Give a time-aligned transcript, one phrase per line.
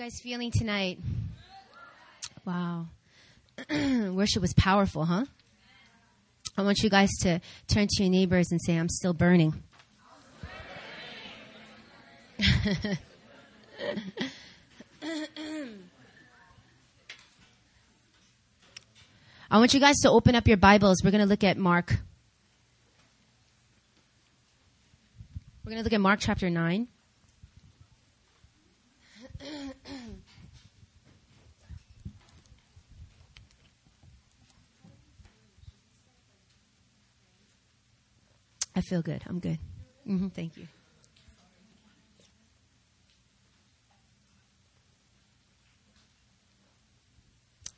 [0.00, 0.98] guys feeling tonight?
[2.46, 2.86] Wow.
[3.70, 5.26] Worship was powerful, huh?
[6.56, 7.38] I want you guys to
[7.68, 9.62] turn to your neighbors and say, I'm still burning.
[19.50, 21.02] I want you guys to open up your Bibles.
[21.04, 21.98] We're going to look at Mark.
[25.62, 26.88] We're going to look at Mark chapter 9.
[38.74, 39.22] I feel good.
[39.26, 39.58] I'm good.
[40.06, 40.66] Mm-hmm, thank you.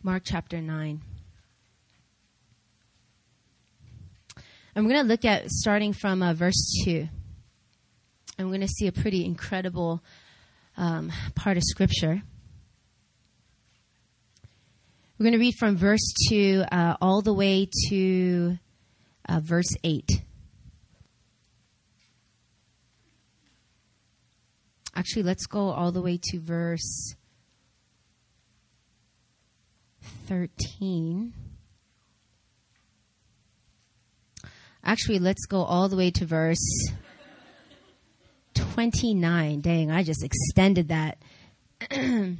[0.02, 1.00] Mark chapter 9.
[4.74, 7.06] I'm going to look at starting from uh, verse 2.
[8.38, 10.02] I'm going to see a pretty incredible
[10.76, 12.22] um, part of Scripture.
[15.18, 18.58] We're going to read from verse 2 uh, all the way to
[19.28, 20.22] uh, verse 8.
[24.94, 27.14] Actually, let's go all the way to verse
[30.26, 31.32] 13.
[34.84, 36.90] Actually, let's go all the way to verse
[38.54, 39.60] 29.
[39.60, 41.18] Dang, I just extended that.
[41.92, 42.36] all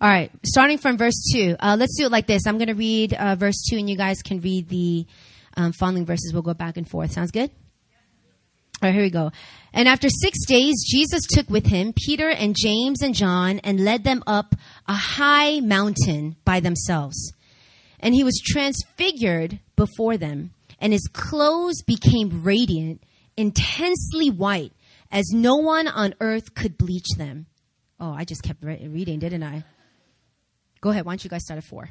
[0.00, 1.56] right, starting from verse 2.
[1.58, 2.46] Uh, let's do it like this.
[2.46, 5.06] I'm going to read uh, verse 2, and you guys can read the
[5.56, 6.32] um, following verses.
[6.32, 7.12] We'll go back and forth.
[7.12, 7.50] Sounds good?
[8.82, 9.30] All right, here we go.
[9.72, 14.04] And after six days, Jesus took with him Peter and James and John and led
[14.04, 14.54] them up
[14.86, 17.32] a high mountain by themselves.
[18.00, 23.02] And he was transfigured before them, and his clothes became radiant,
[23.36, 24.72] intensely white,
[25.10, 27.46] as no one on earth could bleach them.
[27.98, 29.64] Oh, I just kept re- reading, didn't I?
[30.82, 31.06] Go ahead.
[31.06, 31.88] Why don't you guys start at four?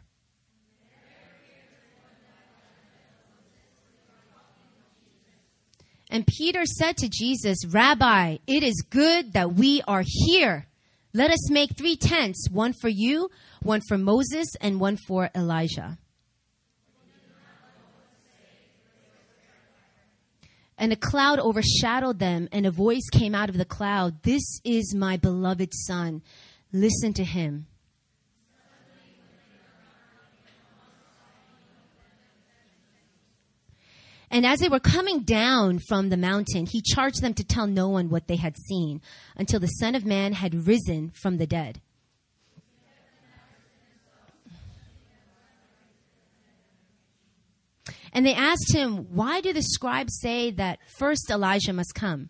[6.09, 10.67] And Peter said to Jesus, Rabbi, it is good that we are here.
[11.13, 13.29] Let us make three tents one for you,
[13.61, 15.97] one for Moses, and one for Elijah.
[20.77, 24.93] And a cloud overshadowed them, and a voice came out of the cloud This is
[24.93, 26.22] my beloved Son.
[26.73, 27.67] Listen to him.
[34.35, 37.88] And as they were coming down from the mountain, he charged them to tell no
[37.88, 39.00] one what they had seen
[39.38, 41.79] until the Son of Man had risen from the dead.
[48.12, 52.28] And they asked him, Why do the scribes say that first Elijah must come?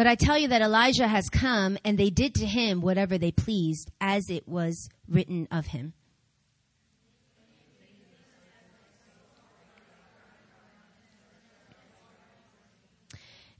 [0.00, 3.32] But I tell you that Elijah has come, and they did to him whatever they
[3.32, 5.92] pleased, as it was written of him.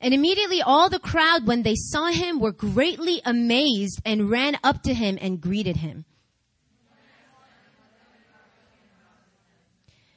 [0.00, 4.82] And immediately all the crowd, when they saw him, were greatly amazed and ran up
[4.84, 6.06] to him and greeted him.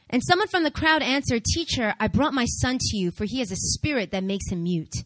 [0.09, 3.40] And someone from the crowd answered, Teacher, I brought my son to you, for he
[3.40, 5.03] has a spirit that makes him mute.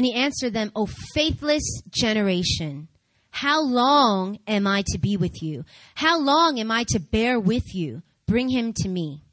[0.00, 2.88] And he answered them, O faithless generation,
[3.32, 5.66] how long am I to be with you?
[5.94, 8.00] How long am I to bear with you?
[8.26, 9.24] Bring him to me.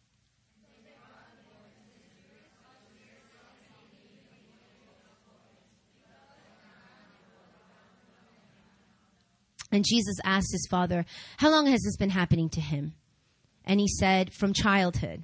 [9.72, 11.06] And Jesus asked his father,
[11.38, 12.94] How long has this been happening to him?
[13.64, 15.24] And he said, From childhood.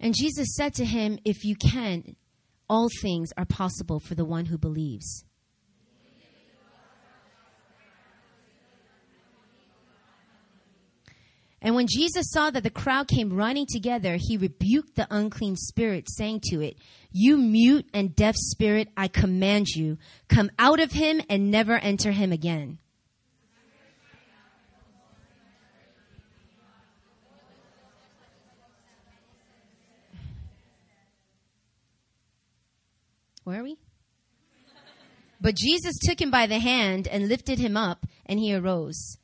[0.00, 2.16] And Jesus said to him, If you can,
[2.68, 5.24] all things are possible for the one who believes.
[11.62, 16.06] And when Jesus saw that the crowd came running together, he rebuked the unclean spirit,
[16.08, 16.78] saying to it,
[17.12, 19.98] You mute and deaf spirit, I command you,
[20.28, 22.78] come out of him and never enter him again.
[33.50, 33.76] Where are we?
[35.40, 39.16] But Jesus took him by the hand and lifted him up, and he arose.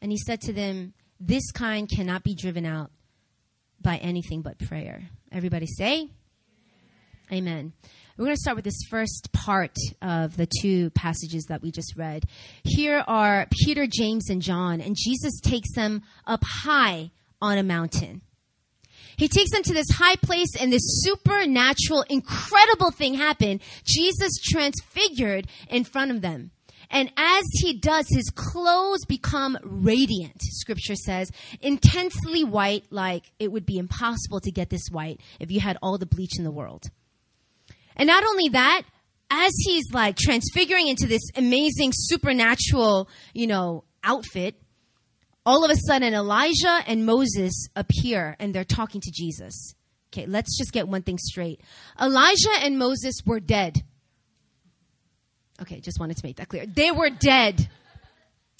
[0.00, 2.90] And he said to them, This kind cannot be driven out
[3.82, 5.02] by anything but prayer.
[5.30, 6.08] Everybody say,
[7.30, 7.32] Amen.
[7.32, 7.72] Amen.
[8.16, 11.98] We're going to start with this first part of the two passages that we just
[11.98, 12.24] read.
[12.64, 18.22] Here are Peter, James, and John, and Jesus takes them up high on a mountain.
[19.16, 23.60] He takes them to this high place and this supernatural, incredible thing happened.
[23.84, 26.52] Jesus transfigured in front of them.
[26.90, 33.64] And as he does, his clothes become radiant, scripture says, intensely white, like it would
[33.64, 36.90] be impossible to get this white if you had all the bleach in the world.
[37.96, 38.82] And not only that,
[39.30, 44.56] as he's like transfiguring into this amazing supernatural, you know, outfit,
[45.44, 49.74] all of a sudden Elijah and Moses appear and they're talking to Jesus.
[50.12, 51.60] Okay, let's just get one thing straight.
[52.00, 53.82] Elijah and Moses were dead.
[55.62, 56.66] Okay, just wanted to make that clear.
[56.66, 57.68] They were dead.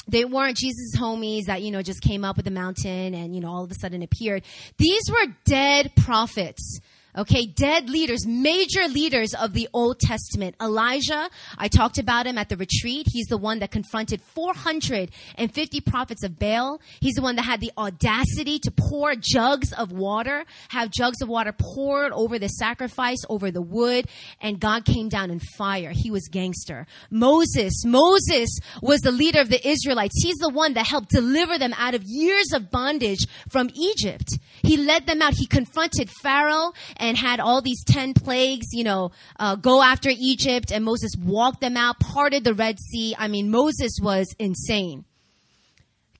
[0.06, 3.40] They weren't Jesus' homies that, you know, just came up with the mountain and, you
[3.40, 4.42] know, all of a sudden appeared.
[4.76, 6.80] These were dead prophets
[7.18, 10.54] Okay, dead leaders, major leaders of the Old Testament.
[10.60, 11.28] Elijah,
[11.58, 13.06] I talked about him at the retreat.
[13.10, 16.80] He's the one that confronted 450 prophets of Baal.
[17.00, 21.28] He's the one that had the audacity to pour jugs of water, have jugs of
[21.28, 24.06] water poured over the sacrifice, over the wood,
[24.40, 25.90] and God came down in fire.
[25.92, 26.86] He was gangster.
[27.10, 30.22] Moses, Moses was the leader of the Israelites.
[30.22, 34.38] He's the one that helped deliver them out of years of bondage from Egypt.
[34.62, 35.34] He led them out.
[35.34, 40.70] He confronted Pharaoh and had all these 10 plagues, you know, uh, go after Egypt
[40.70, 43.16] and Moses walked them out, parted the Red Sea.
[43.18, 45.04] I mean, Moses was insane.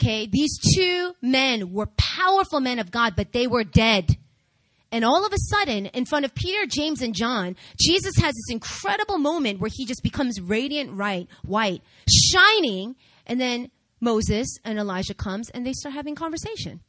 [0.01, 0.27] Okay.
[0.27, 4.17] These two men were powerful men of God, but they were dead.
[4.91, 8.51] And all of a sudden, in front of Peter, James, and John, Jesus has this
[8.51, 12.97] incredible moment where he just becomes radiant right, white, shining,
[13.27, 16.81] and then Moses and Elijah comes and they start having conversation.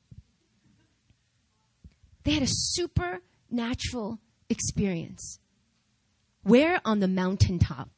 [2.23, 4.19] They had a super natural
[4.49, 5.39] experience.
[6.43, 6.81] Where?
[6.85, 7.89] On the mountaintop.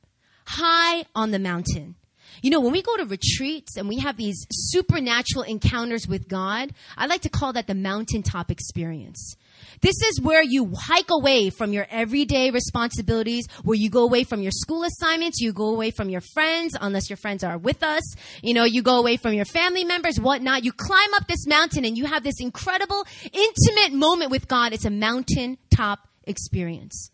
[0.45, 1.95] High on the mountain.
[2.41, 6.73] You know, when we go to retreats and we have these supernatural encounters with God,
[6.97, 9.35] I like to call that the mountaintop experience.
[9.81, 14.41] This is where you hike away from your everyday responsibilities, where you go away from
[14.41, 18.03] your school assignments, you go away from your friends, unless your friends are with us.
[18.41, 20.63] You know, you go away from your family members, whatnot.
[20.63, 24.73] You climb up this mountain and you have this incredible, intimate moment with God.
[24.73, 27.11] It's a mountaintop experience.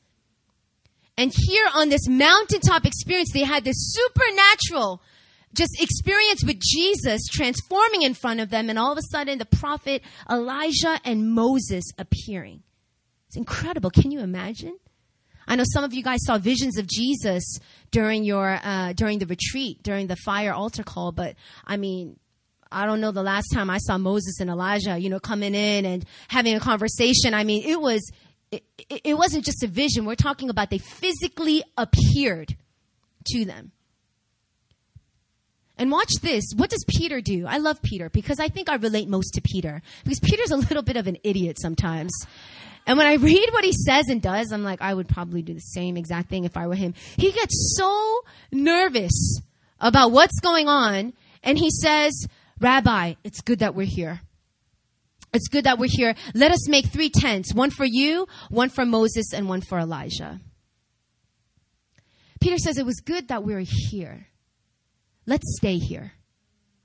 [1.17, 5.01] And here on this mountaintop experience, they had this supernatural
[5.53, 9.45] just experience with Jesus transforming in front of them, and all of a sudden the
[9.45, 12.63] prophet Elijah and Moses appearing.
[13.27, 13.89] It's incredible.
[13.89, 14.77] Can you imagine?
[15.47, 17.57] I know some of you guys saw visions of Jesus
[17.91, 21.35] during your uh, during the retreat, during the fire altar call, but
[21.65, 22.19] I mean,
[22.71, 25.85] I don't know the last time I saw Moses and Elijah, you know, coming in
[25.85, 27.33] and having a conversation.
[27.33, 28.11] I mean, it was
[28.51, 30.05] it, it wasn't just a vision.
[30.05, 32.55] We're talking about they physically appeared
[33.27, 33.71] to them.
[35.79, 36.43] And watch this.
[36.57, 37.45] What does Peter do?
[37.47, 40.83] I love Peter because I think I relate most to Peter because Peter's a little
[40.83, 42.11] bit of an idiot sometimes.
[42.85, 45.53] And when I read what he says and does, I'm like, I would probably do
[45.53, 46.95] the same exact thing if I were him.
[47.15, 48.21] He gets so
[48.51, 49.41] nervous
[49.79, 52.27] about what's going on and he says,
[52.59, 54.19] Rabbi, it's good that we're here.
[55.31, 56.13] It's good that we're here.
[56.33, 60.41] Let us make three tents one for you, one for Moses, and one for Elijah.
[62.41, 64.28] Peter says, It was good that we're here
[65.29, 66.13] let's stay here.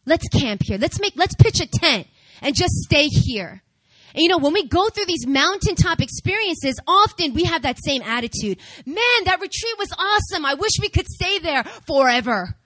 [0.06, 0.78] Let's camp here.
[0.78, 2.06] Let's make, let's pitch a tent
[2.42, 3.62] and just stay here.
[4.14, 8.02] And you know, when we go through these mountaintop experiences, often we have that same
[8.02, 8.58] attitude.
[8.86, 10.44] Man, that retreat was awesome.
[10.44, 12.56] I wish we could stay there forever.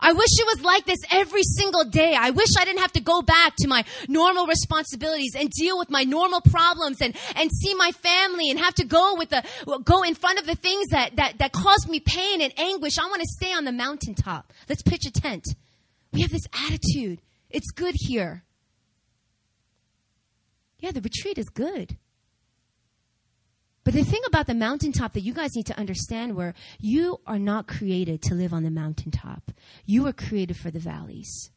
[0.00, 2.14] I wish it was like this every single day.
[2.18, 5.90] I wish I didn't have to go back to my normal responsibilities and deal with
[5.90, 9.44] my normal problems and, and see my family and have to go with the,
[9.84, 12.98] go in front of the things that, that, that cause me pain and anguish.
[12.98, 14.52] I want to stay on the mountaintop.
[14.68, 15.44] Let's pitch a tent.
[16.12, 17.20] We have this attitude.
[17.50, 18.44] It's good here.
[20.78, 21.96] Yeah, the retreat is good.
[23.86, 27.38] But the thing about the mountaintop that you guys need to understand where you are
[27.38, 29.52] not created to live on the mountaintop.
[29.84, 31.52] You were created for the valleys.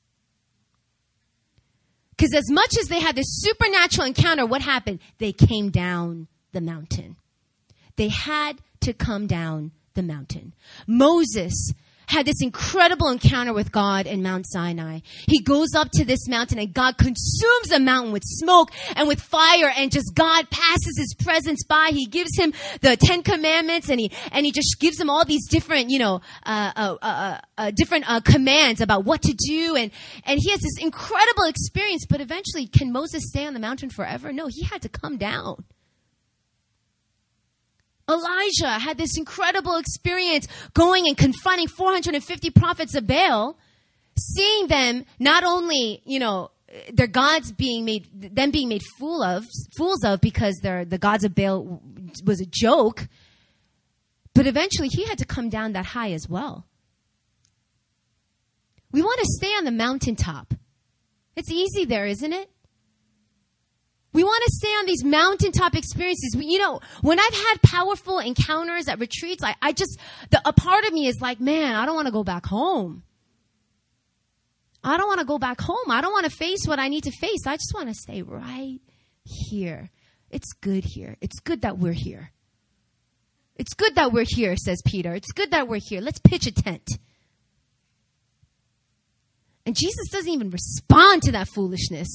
[2.12, 5.00] Because as much as they had this supernatural encounter, what happened?
[5.18, 7.16] They came down the mountain.
[7.96, 10.54] They had to come down the mountain.
[10.86, 11.74] Moses
[12.10, 15.00] had this incredible encounter with God in Mount Sinai.
[15.28, 19.22] He goes up to this mountain and God consumes the mountain with smoke and with
[19.22, 21.92] fire and just God passes his presence by.
[21.94, 25.48] He gives him the Ten Commandments and he, and he just gives him all these
[25.48, 29.76] different, you know, uh, uh, uh, uh different uh, commands about what to do.
[29.76, 29.92] And,
[30.26, 34.34] and he has this incredible experience, but eventually can Moses stay on the mountain forever?
[34.34, 35.64] No, he had to come down.
[38.10, 43.58] Elijah had this incredible experience going and confronting 450 prophets of Baal,
[44.18, 46.52] seeing them not only, you know,
[46.92, 49.46] their gods being made, them being made fool of,
[49.78, 51.82] fools of because they're, the gods of Baal
[52.26, 53.08] was a joke,
[54.34, 56.66] but eventually he had to come down that high as well.
[58.92, 60.54] We want to stay on the mountaintop.
[61.36, 62.50] It's easy there, isn't it?
[64.12, 66.36] We want to stay on these mountaintop experiences.
[66.36, 70.00] You know, when I've had powerful encounters at retreats, I, I just,
[70.32, 73.04] the, a part of me is like, man, I don't want to go back home.
[74.84, 75.92] I don't want to go back home.
[75.92, 77.46] I don't want to face what I need to face.
[77.46, 78.80] I just want to stay right
[79.24, 79.90] here.
[80.32, 81.18] It's good here.
[81.22, 82.32] It's good that we're here.
[83.58, 85.14] It's good that we're here, says Peter.
[85.14, 86.02] It's good that we're here.
[86.02, 86.98] Let's pitch a tent.
[89.66, 92.08] And Jesus doesn't even respond to that foolishness.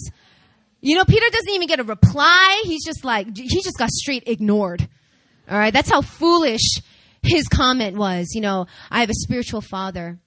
[0.84, 2.62] You know, Peter doesn't even get a reply.
[2.64, 4.86] He's just like, he just got straight ignored.
[5.50, 5.72] All right.
[5.72, 6.60] That's how foolish
[7.22, 8.34] his comment was.
[8.34, 10.18] You know, I have a spiritual father.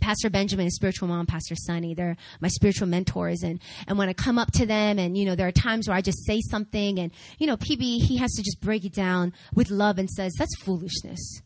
[0.00, 1.92] Pastor Benjamin and spiritual mom, Pastor Sunny.
[1.92, 3.42] They're my spiritual mentors.
[3.42, 5.96] And, and when I come up to them and, you know, there are times where
[5.96, 9.34] I just say something and, you know, PB, he has to just break it down
[9.54, 11.42] with love and says, that's foolishness.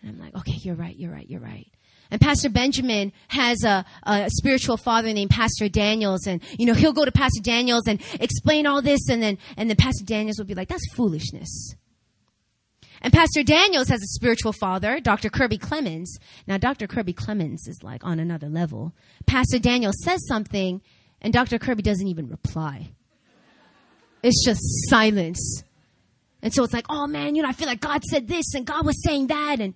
[0.00, 1.66] And I'm like, okay, you're right, you're right, you're right.
[2.12, 6.26] And Pastor Benjamin has a, a, spiritual father named Pastor Daniels.
[6.26, 9.08] And, you know, he'll go to Pastor Daniels and explain all this.
[9.08, 11.74] And then, and then Pastor Daniels will be like, that's foolishness.
[13.00, 15.30] And Pastor Daniels has a spiritual father, Dr.
[15.30, 16.18] Kirby Clements.
[16.46, 16.86] Now, Dr.
[16.86, 18.92] Kirby Clements is like on another level.
[19.26, 20.82] Pastor Daniels says something
[21.22, 21.58] and Dr.
[21.58, 22.90] Kirby doesn't even reply.
[24.22, 25.64] It's just silence.
[26.42, 28.66] And so it's like, oh man, you know, I feel like God said this and
[28.66, 29.60] God was saying that.
[29.60, 29.74] And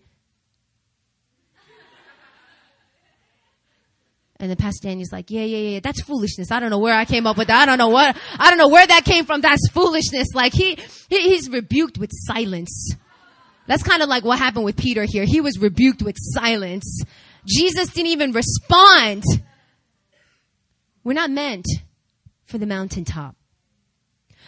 [4.38, 6.50] And then Pastor Daniel's like, yeah, yeah, yeah, that's foolishness.
[6.50, 7.62] I don't know where I came up with that.
[7.62, 9.40] I don't know what, I don't know where that came from.
[9.40, 10.28] That's foolishness.
[10.34, 10.78] Like he,
[11.08, 12.94] he he's rebuked with silence.
[13.66, 15.24] That's kind of like what happened with Peter here.
[15.24, 17.02] He was rebuked with silence.
[17.46, 19.24] Jesus didn't even respond.
[21.02, 21.66] We're not meant
[22.44, 23.36] for the mountaintop.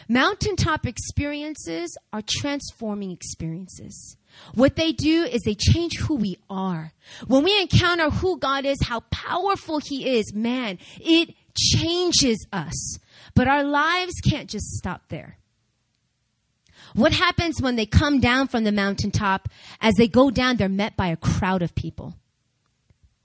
[0.09, 4.17] Mountaintop experiences are transforming experiences.
[4.55, 6.93] What they do is they change who we are.
[7.27, 12.99] When we encounter who God is, how powerful He is, man, it changes us.
[13.35, 15.39] But our lives can't just stop there.
[16.95, 19.49] What happens when they come down from the mountaintop?
[19.81, 22.15] As they go down, they're met by a crowd of people.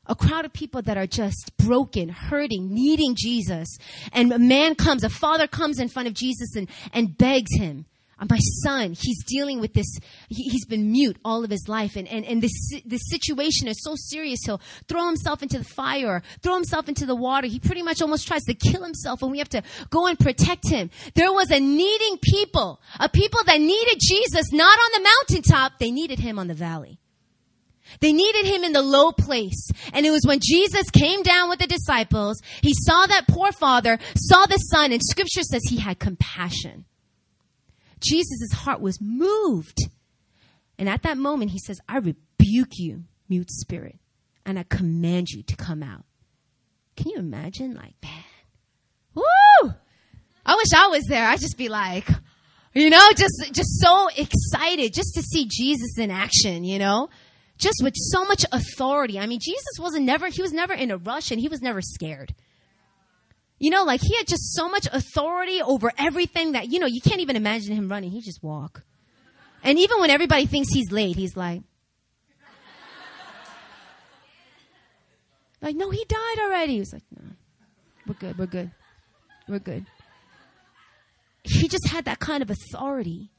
[0.06, 3.78] A crowd of people that are just broken, hurting, needing Jesus.
[4.12, 7.86] And a man comes, a father comes in front of Jesus and, and begs him
[8.24, 9.98] Uh, my son, he's dealing with this.
[10.30, 11.96] He, has been mute all of his life.
[11.96, 12.52] And, and, and this,
[12.86, 14.40] this situation is so serious.
[14.46, 17.48] He'll throw himself into the fire, throw himself into the water.
[17.48, 20.70] He pretty much almost tries to kill himself and we have to go and protect
[20.70, 20.90] him.
[21.16, 25.80] There was a needing people, a people that needed Jesus, not on the mountaintop.
[25.80, 27.00] They needed him on the valley.
[28.00, 29.70] They needed him in the low place.
[29.92, 34.00] And it was when Jesus came down with the disciples, he saw that poor father,
[34.16, 36.86] saw the son, and scripture says he had compassion.
[38.04, 39.78] Jesus' heart was moved.
[40.78, 44.00] And at that moment, he says, I rebuke you, mute spirit,
[44.46, 46.04] and I command you to come out.
[46.96, 47.76] Can you imagine?
[47.76, 48.24] Like, man,
[49.16, 49.74] woo!
[50.46, 51.26] I wish I was there.
[51.26, 52.08] I'd just be like,
[52.74, 57.10] you know, just, just so excited just to see Jesus in action, you know?
[57.58, 59.20] Just with so much authority.
[59.20, 61.82] I mean, Jesus wasn't never, he was never in a rush and he was never
[61.82, 62.34] scared.
[63.64, 67.00] You know, like he had just so much authority over everything that, you know, you
[67.00, 68.12] can't even imagine him running.
[68.12, 68.84] He just walk.
[69.64, 71.62] And even when everybody thinks he's late, he's like,
[75.62, 76.74] like, no, he died already.
[76.74, 77.24] He was like, no,
[78.06, 78.72] we're good, we're good,
[79.48, 79.86] we're good.
[81.46, 83.32] He just had that kind of authority.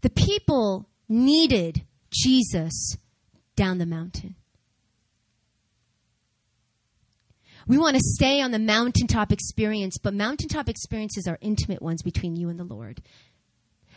[0.00, 2.96] The people needed Jesus
[3.54, 4.34] down the mountain.
[7.66, 12.36] We want to stay on the mountaintop experience, but mountaintop experiences are intimate ones between
[12.36, 13.00] you and the Lord.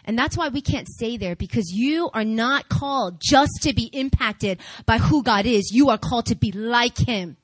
[0.06, 3.90] And that's why we can't stay there because you are not called just to be
[3.92, 5.72] impacted by who God is.
[5.74, 7.36] You are called to be like Him.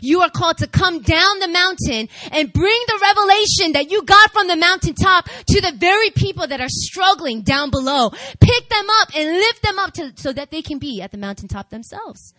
[0.00, 4.32] You are called to come down the mountain and bring the revelation that you got
[4.32, 8.10] from the mountaintop to the very people that are struggling down below.
[8.40, 11.18] Pick them up and lift them up to, so that they can be at the
[11.18, 12.34] mountaintop themselves.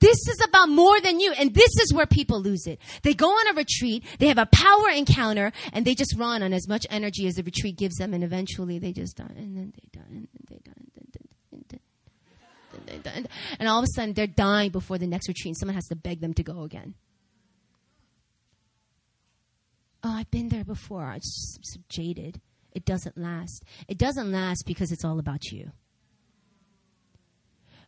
[0.00, 1.32] This is about more than you.
[1.32, 2.80] And this is where people lose it.
[3.02, 6.52] They go on a retreat, they have a power encounter, and they just run on
[6.52, 9.72] as much energy as the retreat gives them, and eventually they just die, and then
[9.74, 10.72] they die, and then they die.
[10.76, 11.30] And then they die
[13.06, 13.28] and
[13.58, 15.96] and all of a sudden, they're dying before the next retreat, and someone has to
[15.96, 16.94] beg them to go again.
[20.02, 21.04] Oh, I've been there before.
[21.04, 22.40] I'm so jaded.
[22.72, 23.64] It doesn't last.
[23.88, 25.72] It doesn't last because it's all about you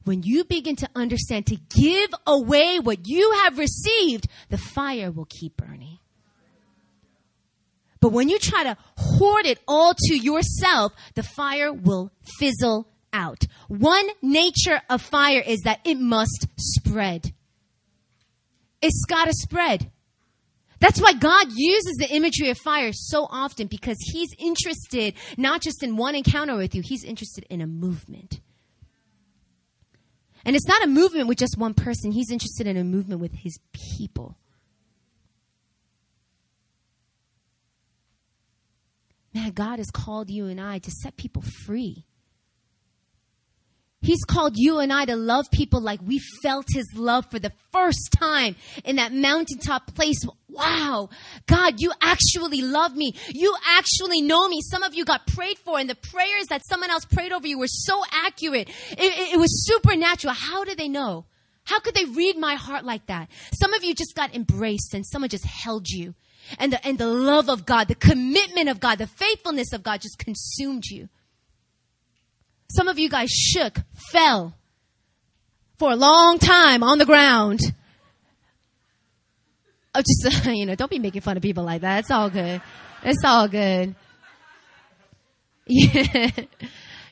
[0.05, 5.27] when you begin to understand to give away what you have received, the fire will
[5.29, 5.99] keep burning.
[8.01, 13.47] But when you try to hoard it all to yourself, the fire will fizzle out.
[13.69, 17.33] One nature of fire is that it must spread.
[18.81, 19.91] It's gotta spread.
[20.81, 25.81] That's why God uses the imagery of fire so often because He's interested not just
[25.85, 28.41] in one encounter with you, He's interested in a movement.
[30.45, 33.33] And it's not a movement with just one person, he's interested in a movement with
[33.33, 34.37] his people.
[39.35, 42.05] Man, God has called you and I to set people free.
[44.03, 47.53] He's called you and I to love people like we felt his love for the
[47.73, 50.25] first time in that mountaintop place.
[50.49, 51.09] Wow.
[51.47, 53.15] God, you actually love me.
[53.29, 54.61] You actually know me.
[54.61, 57.59] Some of you got prayed for and the prayers that someone else prayed over you
[57.59, 58.69] were so accurate.
[58.91, 60.35] It, it, it was supernatural.
[60.35, 61.25] How did they know?
[61.65, 63.31] How could they read my heart like that?
[63.53, 66.15] Some of you just got embraced and someone just held you.
[66.59, 70.01] And the, and the love of God, the commitment of God, the faithfulness of God
[70.01, 71.09] just consumed you.
[72.75, 73.79] Some of you guys shook,
[74.13, 74.55] fell
[75.79, 77.61] for a long time on the ground.
[79.95, 82.01] Oh, just, you know, don't be making fun of people like that.
[82.01, 82.63] It's all good.
[83.03, 83.95] It's all good.
[85.67, 86.31] Yeah.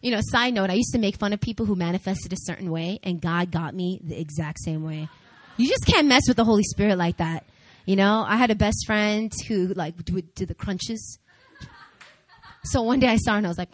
[0.02, 2.70] You know, side note, I used to make fun of people who manifested a certain
[2.70, 5.10] way, and God got me the exact same way.
[5.58, 7.44] You just can't mess with the Holy Spirit like that.
[7.84, 11.18] You know, I had a best friend who like would do the crunches.
[12.64, 13.68] So one day I saw her and I was like,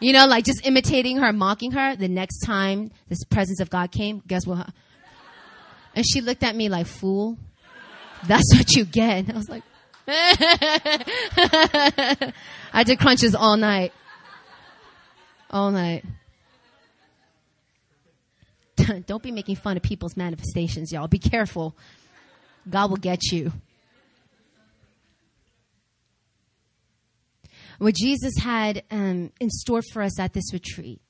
[0.00, 1.96] you know, like just imitating her, mocking her.
[1.96, 4.68] The next time this presence of God came, guess what?
[5.94, 7.38] And she looked at me like, fool,
[8.26, 9.18] that's what you get.
[9.18, 9.62] And I was like,
[12.72, 13.92] I did crunches all night.
[15.50, 16.04] All night.
[19.06, 21.08] Don't be making fun of people's manifestations, y'all.
[21.08, 21.76] Be careful.
[22.68, 23.52] God will get you.
[27.78, 31.00] What Jesus had um, in store for us at this retreat,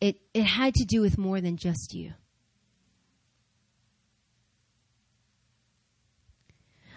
[0.00, 2.12] it, it had to do with more than just you.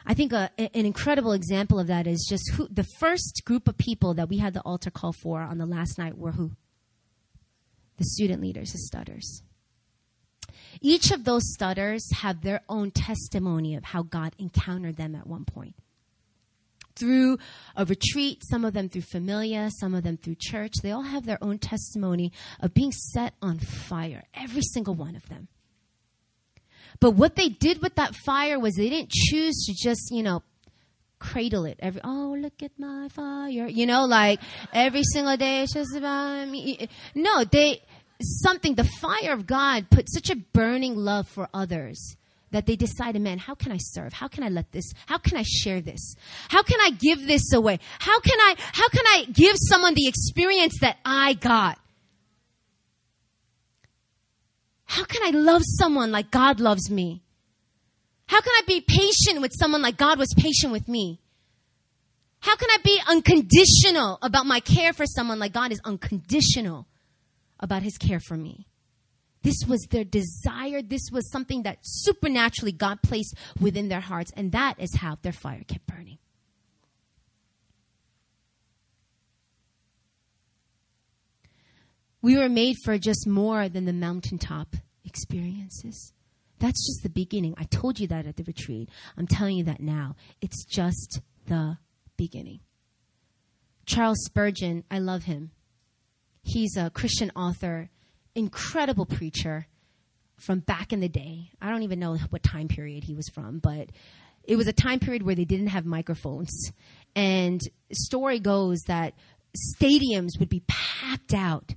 [0.05, 3.77] I think a, an incredible example of that is just who the first group of
[3.77, 6.51] people that we had the altar call for on the last night were who?
[7.97, 9.43] The student leaders, the stutters.
[10.81, 15.45] Each of those stutters have their own testimony of how God encountered them at one
[15.45, 15.75] point
[16.95, 17.37] through
[17.75, 20.73] a retreat, some of them through familia, some of them through church.
[20.81, 25.27] They all have their own testimony of being set on fire, every single one of
[25.29, 25.47] them.
[26.99, 30.43] But what they did with that fire was they didn't choose to just, you know,
[31.21, 34.39] cradle it every oh look at my fire you know like
[34.73, 37.79] every single day it's just about me no they
[38.19, 42.17] something the fire of god put such a burning love for others
[42.51, 44.13] that they decide, man, how can I serve?
[44.13, 44.91] How can I let this?
[45.05, 46.15] How can I share this?
[46.49, 47.79] How can I give this away?
[47.99, 51.79] How can I, how can I give someone the experience that I got?
[54.85, 57.23] How can I love someone like God loves me?
[58.27, 61.21] How can I be patient with someone like God was patient with me?
[62.41, 66.87] How can I be unconditional about my care for someone like God is unconditional
[67.59, 68.67] about his care for me?
[69.43, 70.81] This was their desire.
[70.81, 74.31] This was something that supernaturally God placed within their hearts.
[74.35, 76.19] And that is how their fire kept burning.
[82.21, 86.13] We were made for just more than the mountaintop experiences.
[86.59, 87.55] That's just the beginning.
[87.57, 88.89] I told you that at the retreat.
[89.17, 90.15] I'm telling you that now.
[90.39, 91.79] It's just the
[92.17, 92.59] beginning.
[93.87, 95.49] Charles Spurgeon, I love him.
[96.43, 97.89] He's a Christian author
[98.35, 99.67] incredible preacher
[100.37, 101.51] from back in the day.
[101.61, 103.89] I don't even know what time period he was from, but
[104.43, 106.71] it was a time period where they didn't have microphones.
[107.15, 109.13] And story goes that
[109.75, 111.75] stadiums would be packed out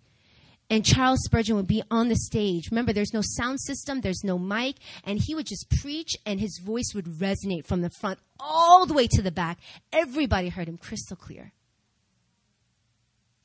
[0.70, 2.70] and Charles Spurgeon would be on the stage.
[2.70, 6.58] Remember, there's no sound system, there's no mic, and he would just preach, and his
[6.58, 9.58] voice would resonate from the front all the way to the back.
[9.92, 11.52] Everybody heard him crystal clear.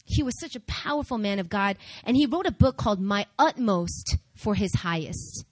[0.10, 3.28] He was such a powerful man of God, and he wrote a book called My
[3.38, 5.46] Utmost for His Highest.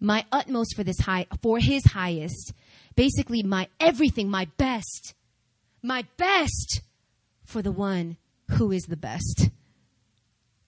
[0.00, 2.52] My utmost for this high for his highest.
[2.96, 5.14] Basically my everything, my best.
[5.82, 6.80] My best
[7.44, 8.16] for the one
[8.52, 9.50] who is the best.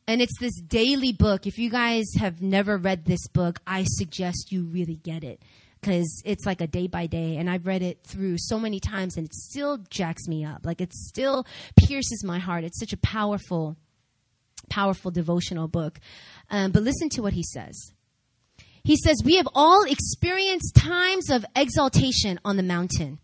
[0.07, 1.47] And it's this daily book.
[1.47, 5.43] If you guys have never read this book, I suggest you really get it
[5.81, 7.37] because it's like a day by day.
[7.37, 10.65] And I've read it through so many times and it still jacks me up.
[10.65, 12.65] Like it still pierces my heart.
[12.65, 13.77] It's such a powerful,
[14.69, 16.01] powerful devotional book.
[16.51, 17.93] Um, but listen to what he says.
[18.83, 23.19] He says, We have all experienced times of exaltation on the mountain.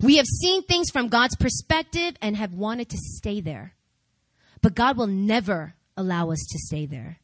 [0.00, 3.74] We have seen things from God's perspective and have wanted to stay there.
[4.62, 7.19] But God will never allow us to stay there.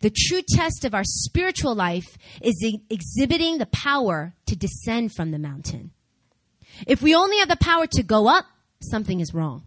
[0.00, 2.54] The true test of our spiritual life is
[2.90, 5.92] exhibiting the power to descend from the mountain.
[6.86, 8.46] If we only have the power to go up,
[8.80, 9.64] something is wrong.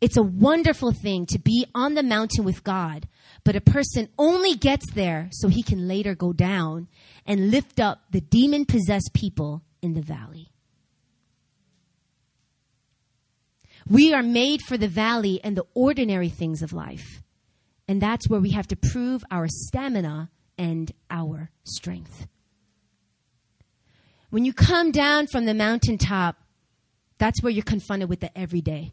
[0.00, 3.08] It's a wonderful thing to be on the mountain with God,
[3.44, 6.88] but a person only gets there so he can later go down
[7.24, 10.50] and lift up the demon possessed people in the valley.
[13.88, 17.22] We are made for the valley and the ordinary things of life.
[17.88, 22.26] And that's where we have to prove our stamina and our strength.
[24.30, 26.36] When you come down from the mountaintop,
[27.18, 28.92] that's where you're confronted with the everyday.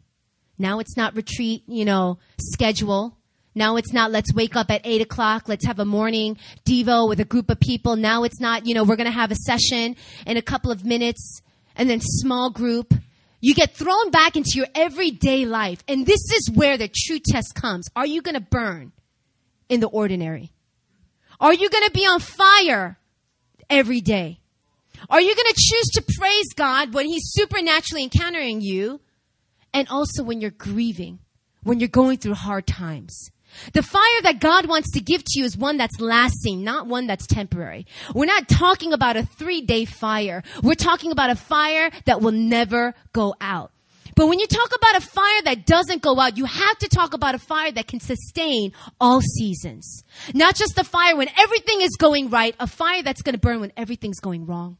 [0.58, 3.18] Now it's not retreat, you know, schedule.
[3.54, 7.20] Now it's not let's wake up at eight o'clock, let's have a morning Devo with
[7.20, 7.96] a group of people.
[7.96, 10.84] Now it's not, you know, we're going to have a session in a couple of
[10.84, 11.42] minutes
[11.76, 12.94] and then small group
[13.44, 15.84] you get thrown back into your everyday life.
[15.86, 17.86] And this is where the true test comes.
[17.94, 18.92] Are you going to burn
[19.68, 20.50] in the ordinary?
[21.38, 22.98] Are you going to be on fire
[23.68, 24.40] every day?
[25.10, 29.02] Are you going to choose to praise God when He's supernaturally encountering you?
[29.74, 31.18] And also when you're grieving,
[31.62, 33.30] when you're going through hard times.
[33.72, 37.06] The fire that God wants to give to you is one that's lasting, not one
[37.06, 37.86] that's temporary.
[38.14, 40.42] We're not talking about a three day fire.
[40.62, 43.70] We're talking about a fire that will never go out.
[44.16, 47.14] But when you talk about a fire that doesn't go out, you have to talk
[47.14, 50.04] about a fire that can sustain all seasons.
[50.32, 53.60] Not just the fire when everything is going right, a fire that's going to burn
[53.60, 54.76] when everything's going wrong.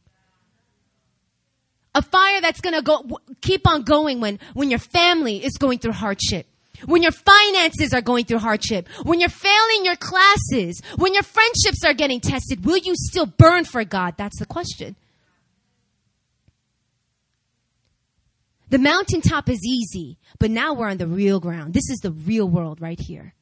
[1.93, 3.03] A fire that's going to go,
[3.41, 6.47] keep on going when, when your family is going through hardship
[6.85, 11.83] when your finances are going through hardship, when you're failing your classes, when your friendships
[11.85, 14.15] are getting tested, will you still burn for God?
[14.17, 14.95] That's the question.
[18.69, 21.73] The mountaintop is easy, but now we're on the real ground.
[21.73, 23.33] This is the real world right here.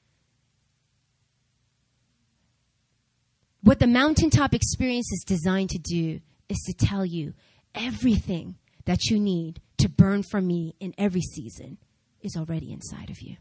[3.62, 6.20] What the mountaintop experience is designed to do
[6.50, 7.34] is to tell you
[7.74, 11.78] everything that you need to burn for me in every season
[12.24, 13.38] is already inside of you.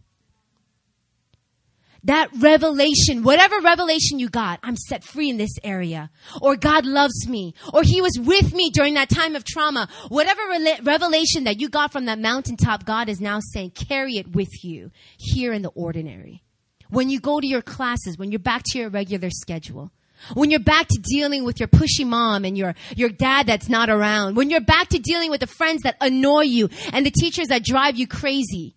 [2.05, 7.29] That revelation, whatever revelation you got, I'm set free in this area, or God loves
[7.29, 11.61] me, or He was with me during that time of trauma, whatever re- revelation that
[11.61, 15.63] you got from that mountaintop, God is now saying, carry it with you here in
[15.63, 16.43] the ordinary.
[16.91, 19.93] When you go to your classes, when you're back to your regular schedule,
[20.35, 23.91] when you're back to dealing with your pushy mom and your, your dad that's not
[23.91, 24.37] around.
[24.37, 27.65] When you're back to dealing with the friends that annoy you and the teachers that
[27.65, 28.77] drive you crazy.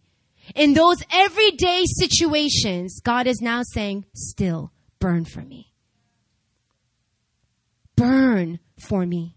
[0.54, 5.72] In those everyday situations, God is now saying, still burn for me.
[7.96, 9.36] Burn for me.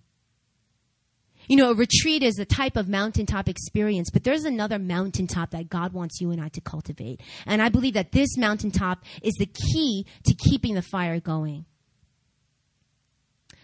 [1.48, 5.70] You know, a retreat is a type of mountaintop experience, but there's another mountaintop that
[5.70, 7.22] God wants you and I to cultivate.
[7.46, 11.64] And I believe that this mountaintop is the key to keeping the fire going.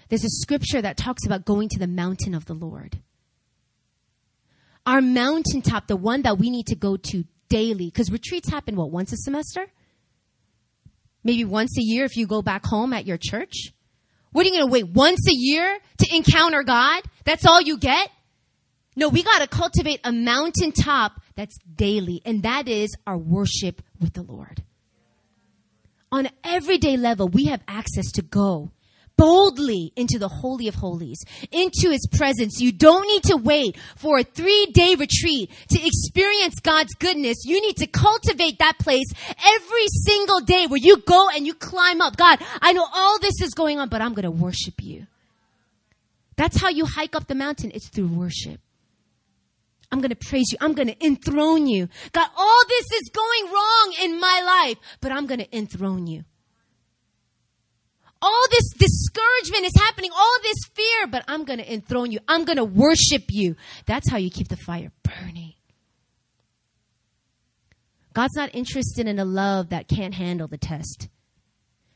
[0.08, 2.98] There's a scripture that talks about going to the mountain of the Lord.
[4.86, 8.90] Our mountaintop, the one that we need to go to daily, because retreats happen, what,
[8.90, 9.66] once a semester?
[11.22, 13.72] Maybe once a year if you go back home at your church?
[14.32, 17.02] What are you going to wait once a year to encounter God?
[17.24, 18.10] That's all you get?
[18.96, 24.12] No, we got to cultivate a mountaintop that's daily, and that is our worship with
[24.12, 24.62] the Lord.
[26.12, 28.70] On everyday level, we have access to go
[29.16, 32.60] boldly into the Holy of Holies, into His presence.
[32.60, 37.38] You don't need to wait for a three day retreat to experience God's goodness.
[37.44, 39.06] You need to cultivate that place
[39.44, 42.16] every single day where you go and you climb up.
[42.16, 45.06] God, I know all this is going on, but I'm going to worship you.
[46.36, 47.70] That's how you hike up the mountain.
[47.74, 48.60] It's through worship.
[49.92, 50.58] I'm going to praise you.
[50.60, 51.88] I'm going to enthrone you.
[52.10, 56.24] God, all this is going wrong in my life, but I'm going to enthrone you.
[58.24, 62.20] All this discouragement is happening, all this fear, but I'm going to enthrone you.
[62.26, 63.54] I'm going to worship you.
[63.84, 65.52] That's how you keep the fire burning.
[68.14, 71.08] God's not interested in a love that can't handle the test.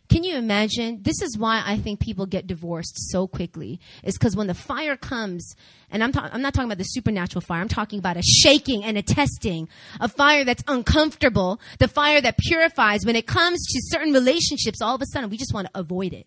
[0.09, 1.01] Can you imagine?
[1.03, 3.79] This is why I think people get divorced so quickly.
[4.03, 5.55] Is because when the fire comes,
[5.91, 8.85] and I'm, ta- I'm not talking about the supernatural fire, I'm talking about a shaking
[8.85, 9.69] and a testing,
[10.01, 13.05] a fire that's uncomfortable, the fire that purifies.
[13.05, 16.15] When it comes to certain relationships, all of a sudden we just want to avoid
[16.15, 16.27] it.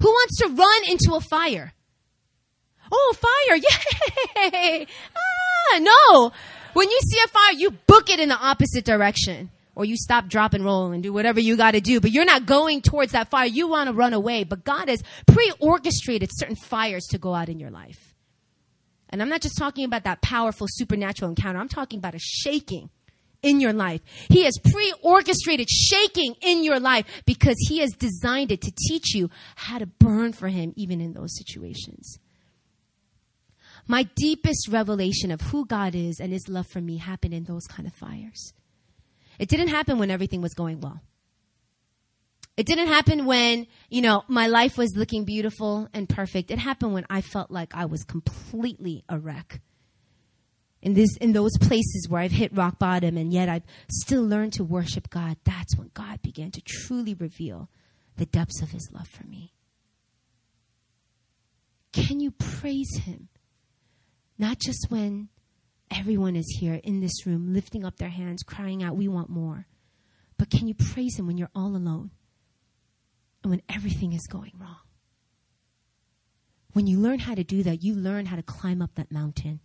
[0.00, 1.72] Who wants to run into a fire?
[2.90, 3.56] Oh, fire!
[4.52, 4.86] Yay!
[5.16, 6.32] Ah, no!
[6.74, 10.28] When you see a fire, you book it in the opposite direction or you stop,
[10.28, 13.12] drop, and roll and do whatever you got to do, but you're not going towards
[13.12, 13.46] that fire.
[13.46, 17.58] You want to run away, but God has pre-orchestrated certain fires to go out in
[17.58, 18.14] your life.
[19.08, 21.58] And I'm not just talking about that powerful supernatural encounter.
[21.58, 22.90] I'm talking about a shaking
[23.42, 24.00] in your life.
[24.28, 29.30] He has pre-orchestrated shaking in your life because he has designed it to teach you
[29.56, 32.18] how to burn for him even in those situations.
[33.86, 37.66] My deepest revelation of who God is and his love for me happened in those
[37.66, 38.52] kind of fires.
[39.42, 41.00] It didn't happen when everything was going well.
[42.56, 46.52] It didn't happen when, you know, my life was looking beautiful and perfect.
[46.52, 49.60] It happened when I felt like I was completely a wreck.
[50.80, 54.52] In this in those places where I've hit rock bottom and yet I've still learned
[54.52, 57.68] to worship God, that's when God began to truly reveal
[58.18, 59.54] the depths of his love for me.
[61.92, 63.28] Can you praise him?
[64.38, 65.30] Not just when
[65.94, 69.66] Everyone is here in this room lifting up their hands, crying out, We want more.
[70.38, 72.10] But can you praise Him when you're all alone
[73.42, 74.78] and when everything is going wrong?
[76.72, 79.60] When you learn how to do that, you learn how to climb up that mountain.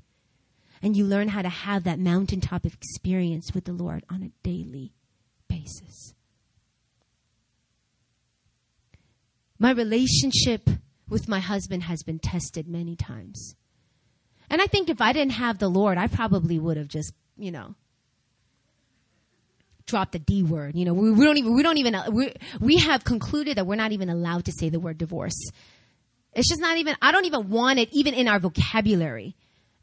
[0.82, 4.94] And you learn how to have that mountaintop experience with the Lord on a daily
[5.48, 6.14] basis.
[9.58, 10.70] My relationship
[11.10, 13.56] with my husband has been tested many times.
[14.50, 17.52] And I think if I didn't have the Lord, I probably would have just, you
[17.52, 17.76] know,
[19.86, 20.76] dropped the D word.
[20.76, 23.76] You know, we, we don't even, we don't even, we, we have concluded that we're
[23.76, 25.38] not even allowed to say the word divorce.
[26.34, 29.36] It's just not even, I don't even want it even in our vocabulary.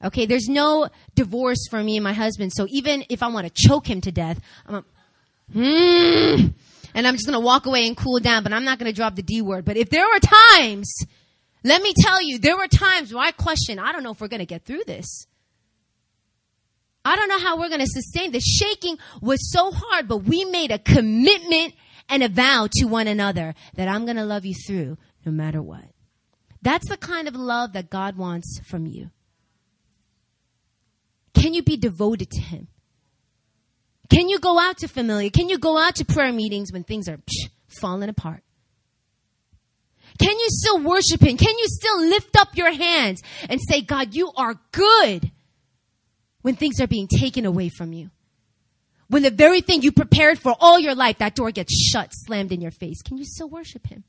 [0.02, 2.52] Okay, there's no divorce for me and my husband.
[2.54, 4.84] So even if I want to choke him to death, I'm a,
[5.52, 6.48] hmm,
[6.94, 8.96] and I'm just going to walk away and cool down, but I'm not going to
[8.96, 9.64] drop the D word.
[9.64, 10.94] But if there are times
[11.64, 14.28] let me tell you, there were times where I questioned, I don't know if we're
[14.28, 15.26] going to get through this.
[17.04, 18.44] I don't know how we're going to sustain this.
[18.44, 21.74] Shaking was so hard, but we made a commitment
[22.08, 25.62] and a vow to one another that I'm going to love you through no matter
[25.62, 25.84] what.
[26.60, 29.10] That's the kind of love that God wants from you.
[31.34, 32.68] Can you be devoted to Him?
[34.08, 35.30] Can you go out to familia?
[35.30, 38.42] Can you go out to prayer meetings when things are psh, falling apart?
[40.18, 41.36] Can you still worship Him?
[41.36, 45.32] Can you still lift up your hands and say, God, you are good
[46.42, 48.10] when things are being taken away from you?
[49.08, 52.52] When the very thing you prepared for all your life, that door gets shut, slammed
[52.52, 53.02] in your face.
[53.02, 54.04] Can you still worship Him?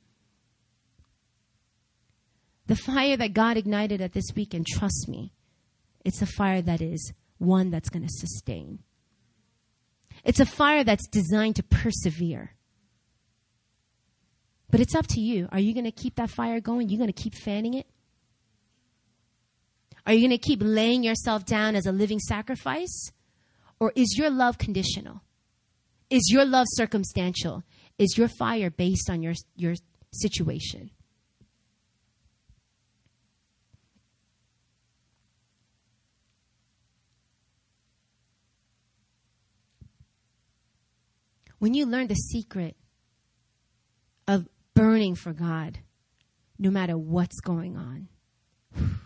[2.68, 5.34] The fire that God ignited at this weekend, trust me,
[6.04, 8.80] it's a fire that is one that's going to sustain.
[10.24, 12.55] It's a fire that's designed to persevere.
[14.70, 15.48] But it's up to you.
[15.52, 16.90] Are you going to keep that fire going?
[16.90, 17.88] You're going to keep fanning it?
[20.06, 23.12] Are you going to keep laying yourself down as a living sacrifice?
[23.80, 25.22] Or is your love conditional?
[26.10, 27.64] Is your love circumstantial?
[27.98, 29.76] Is your fire based on your, your
[30.12, 30.92] situation?
[41.58, 42.76] When you learn the secret
[44.28, 45.80] of burning for God
[46.60, 48.08] no matter what's going on.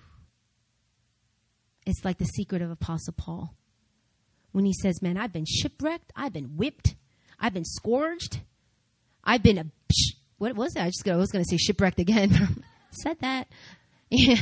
[1.86, 3.55] It's like the secret of Apostle Paul.
[4.51, 6.93] When he says, Man, I've been shipwrecked, I've been whipped,
[7.39, 8.41] I've been scourged,
[9.23, 9.65] I've been a.
[10.38, 10.84] What was that?
[10.84, 12.63] I just I was going to say shipwrecked again.
[12.91, 13.47] Said that.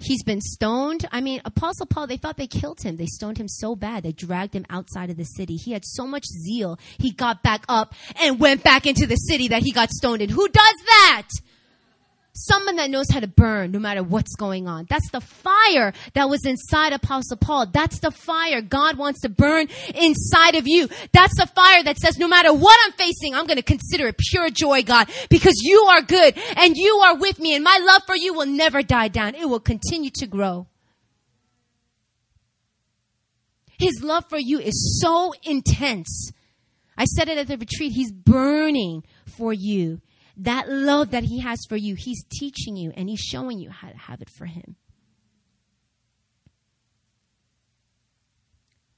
[0.00, 1.06] He's been stoned.
[1.12, 2.96] I mean, Apostle Paul, they thought they killed him.
[2.96, 4.02] They stoned him so bad.
[4.02, 5.56] They dragged him outside of the city.
[5.56, 6.78] He had so much zeal.
[6.98, 10.30] He got back up and went back into the city that he got stoned in.
[10.30, 11.28] Who does that?
[12.32, 14.86] Someone that knows how to burn no matter what's going on.
[14.88, 17.66] That's the fire that was inside Apostle Paul.
[17.66, 20.88] That's the fire God wants to burn inside of you.
[21.12, 24.16] That's the fire that says, no matter what I'm facing, I'm going to consider it
[24.18, 28.02] pure joy, God, because you are good and you are with me and my love
[28.06, 29.34] for you will never die down.
[29.34, 30.68] It will continue to grow.
[33.78, 36.32] His love for you is so intense
[37.00, 37.92] I said it at the retreat.
[37.92, 40.02] He's burning for you.
[40.40, 43.90] That love that he has for you, he's teaching you and he's showing you how
[43.90, 44.76] to have it for him.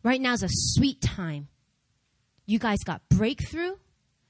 [0.05, 1.49] Right now is a sweet time.
[2.47, 3.75] You guys got breakthrough.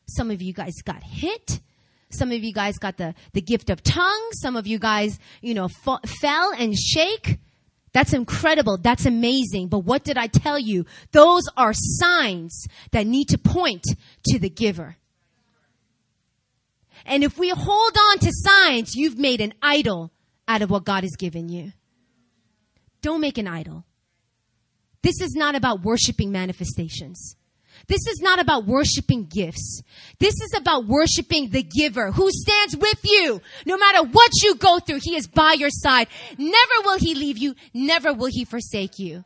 [0.09, 1.61] Some of you guys got hit.
[2.09, 4.41] Some of you guys got the, the gift of tongues.
[4.41, 7.39] Some of you guys, you know, fell and shake.
[7.93, 8.79] That's incredible.
[8.79, 9.69] That's amazing.
[9.69, 10.87] But what did I tell you?
[11.13, 13.85] Those are signs that need to point
[14.29, 14.97] to the giver.
[17.07, 20.13] And if we hold on to signs, you've made an idol
[20.47, 21.73] out of what God has given you.
[23.01, 23.85] Don't make an idol.
[25.03, 27.37] This is not about worshiping manifestations.
[27.89, 29.83] This is not about worshiping gifts.
[30.21, 33.41] This is about worshiping the giver who stands with you.
[33.67, 36.07] No matter what you go through, he is by your side.
[36.39, 37.55] Never will he leave you.
[37.75, 39.25] Never will he forsake you.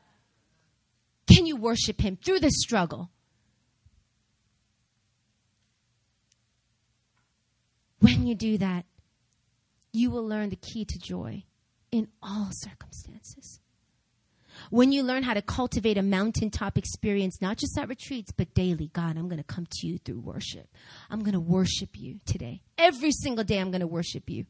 [1.27, 3.11] Can you worship him through the struggle?
[8.01, 8.85] When you do that,
[9.93, 11.45] you will learn the key to joy
[11.91, 13.61] in all circumstances.
[14.71, 18.91] When you learn how to cultivate a mountaintop experience, not just at retreats, but daily,
[18.93, 20.69] God, I'm going to come to you through worship.
[21.11, 22.63] I'm going to worship you today.
[22.79, 24.47] Every single day, I'm going to worship you.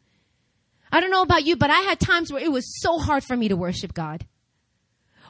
[0.92, 3.36] I don't know about you, but I had times where it was so hard for
[3.36, 4.26] me to worship God.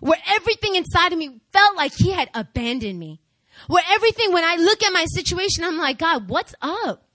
[0.00, 3.20] Where everything inside of me felt like He had abandoned me.
[3.66, 7.06] Where everything, when I look at my situation, I'm like, God, what's up?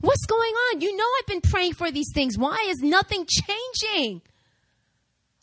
[0.00, 0.80] What's going on?
[0.80, 2.36] You know, I've been praying for these things.
[2.36, 4.22] Why is nothing changing?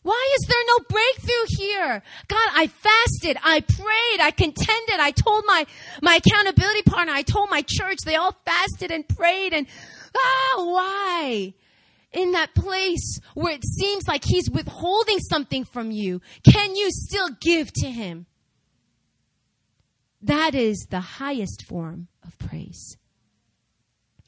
[0.04, 2.02] Why is there no breakthrough here?
[2.28, 5.64] God, I fasted, I prayed, I contended, I told my,
[6.02, 9.66] my accountability partner, I told my church, they all fasted and prayed and,
[10.14, 11.54] ah, why?
[12.12, 17.30] In that place where it seems like he's withholding something from you, can you still
[17.40, 18.26] give to him?
[20.20, 22.98] That is the highest form of praise.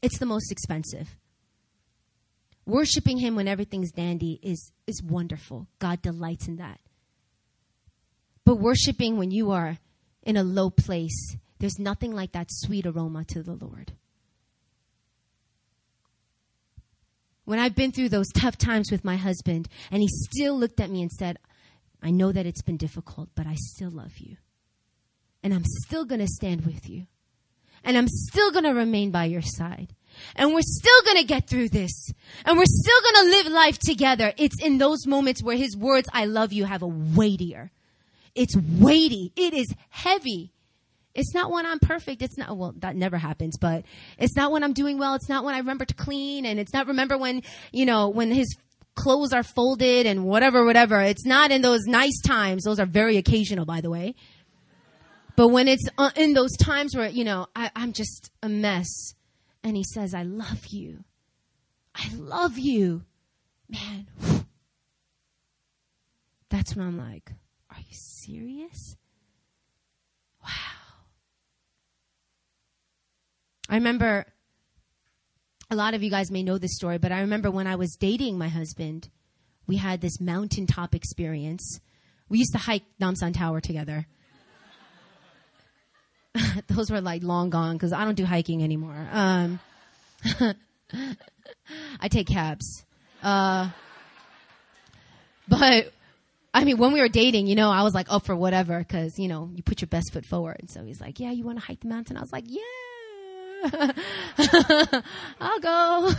[0.07, 1.17] It's the most expensive.
[2.65, 5.67] Worshiping Him when everything's dandy is, is wonderful.
[5.81, 6.79] God delights in that.
[8.45, 9.79] But worshiping when you are
[10.23, 13.95] in a low place, there's nothing like that sweet aroma to the Lord.
[17.45, 20.89] When I've been through those tough times with my husband, and he still looked at
[20.89, 21.41] me and said,
[22.01, 24.37] I know that it's been difficult, but I still love you.
[25.43, 27.09] And I'm still going to stand with you.
[27.83, 29.96] And I'm still going to remain by your side.
[30.35, 32.13] And we're still gonna get through this.
[32.45, 34.33] And we're still gonna live life together.
[34.37, 37.71] It's in those moments where his words, I love you, have a weightier.
[38.35, 39.33] It's weighty.
[39.37, 40.53] It is heavy.
[41.15, 42.21] It's not when I'm perfect.
[42.21, 43.85] It's not, well, that never happens, but
[44.19, 45.15] it's not when I'm doing well.
[45.15, 48.31] It's not when I remember to clean and it's not remember when, you know, when
[48.31, 48.55] his
[48.95, 51.01] clothes are folded and whatever, whatever.
[51.01, 52.65] It's not in those nice times.
[52.65, 54.15] Those are very occasional, by the way.
[55.37, 59.15] But when it's uh, in those times where, you know, I, I'm just a mess
[59.67, 61.03] and he says, I love you.
[61.93, 63.03] I love you.
[63.69, 64.07] Man,
[66.49, 67.33] that's when I'm like,
[67.71, 68.97] are you serious?
[70.41, 70.51] Wow.
[73.69, 74.27] I remember
[75.69, 77.97] a lot of you guys may know this story, but I remember when I was
[77.99, 79.09] dating my husband,
[79.67, 81.81] we had this mountaintop experience.
[82.29, 84.07] We used to hike Namsan Tower together.
[86.69, 89.09] those were like long gone because I don't do hiking anymore.
[89.13, 89.61] Um,
[92.01, 92.85] I take cabs.
[93.23, 93.71] Uh,
[95.49, 95.93] but
[96.53, 99.19] I mean, when we were dating, you know, I was like up for whatever because,
[99.19, 100.71] you know, you put your best foot forward.
[100.71, 102.17] So he's like, yeah, you want to hike the mountain?
[102.17, 102.63] I was like, yeah,
[105.41, 106.11] I'll go.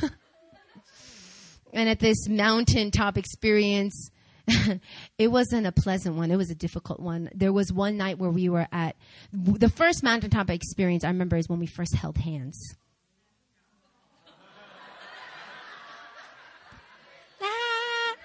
[1.73, 4.11] and at this mountaintop experience,
[5.17, 6.31] it wasn't a pleasant one.
[6.31, 7.29] It was a difficult one.
[7.33, 8.95] There was one night where we were at
[9.33, 12.75] the first mountaintop experience I remember is when we first held hands.
[17.41, 18.15] Ah.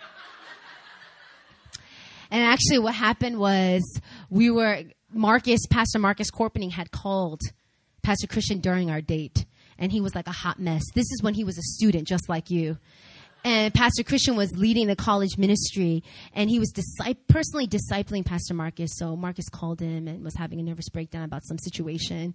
[2.31, 3.83] And actually, what happened was
[4.31, 7.41] we were, Marcus, Pastor Marcus Corpening had called
[8.03, 9.45] Pastor Christian during our date.
[9.79, 10.83] And he was like a hot mess.
[10.95, 12.79] This is when he was a student, just like you
[13.45, 16.73] and Pastor Christian was leading the college ministry, and he was
[17.29, 18.93] personally discipling Pastor Marcus.
[18.97, 22.35] So Marcus called him and was having a nervous breakdown about some situation,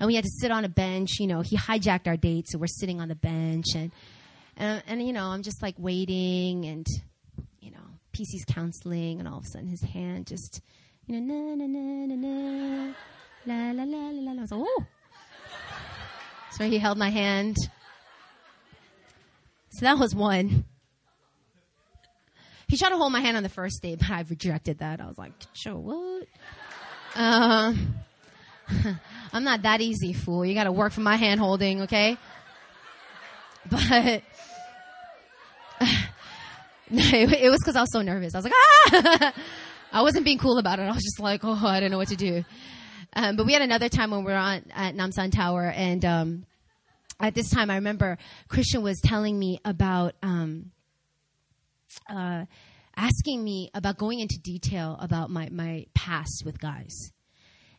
[0.00, 1.20] and we had to sit on a bench.
[1.20, 3.92] You know, he hijacked our date, so we're sitting on the bench, and
[4.56, 6.86] and, and you know, I'm just like waiting, and
[7.60, 7.78] you know,
[8.12, 10.60] PC's counseling, and all of a sudden his hand just,
[11.06, 12.92] you know, na na na na na,
[13.46, 14.38] la la la la la.
[14.38, 14.86] I was like, oh.
[16.50, 17.56] So he held my hand
[19.70, 20.64] so that was one.
[22.68, 25.00] He tried to hold my hand on the first date, but I rejected that.
[25.00, 26.26] I was like, sure, what?
[27.14, 27.94] Um,
[29.32, 30.44] I'm not that easy, fool.
[30.44, 32.16] You got to work for my hand holding, okay?
[33.70, 34.22] But
[36.90, 38.34] it was because I was so nervous.
[38.34, 39.32] I was like, ah!
[39.92, 40.82] I wasn't being cool about it.
[40.82, 42.44] I was just like, oh, I don't know what to do.
[43.14, 46.46] Um, but we had another time when we were on at Namsan Tower, and um,
[47.20, 50.70] at this time, I remember Christian was telling me about um,
[52.08, 52.44] uh,
[52.96, 57.12] asking me about going into detail about my my past with guys.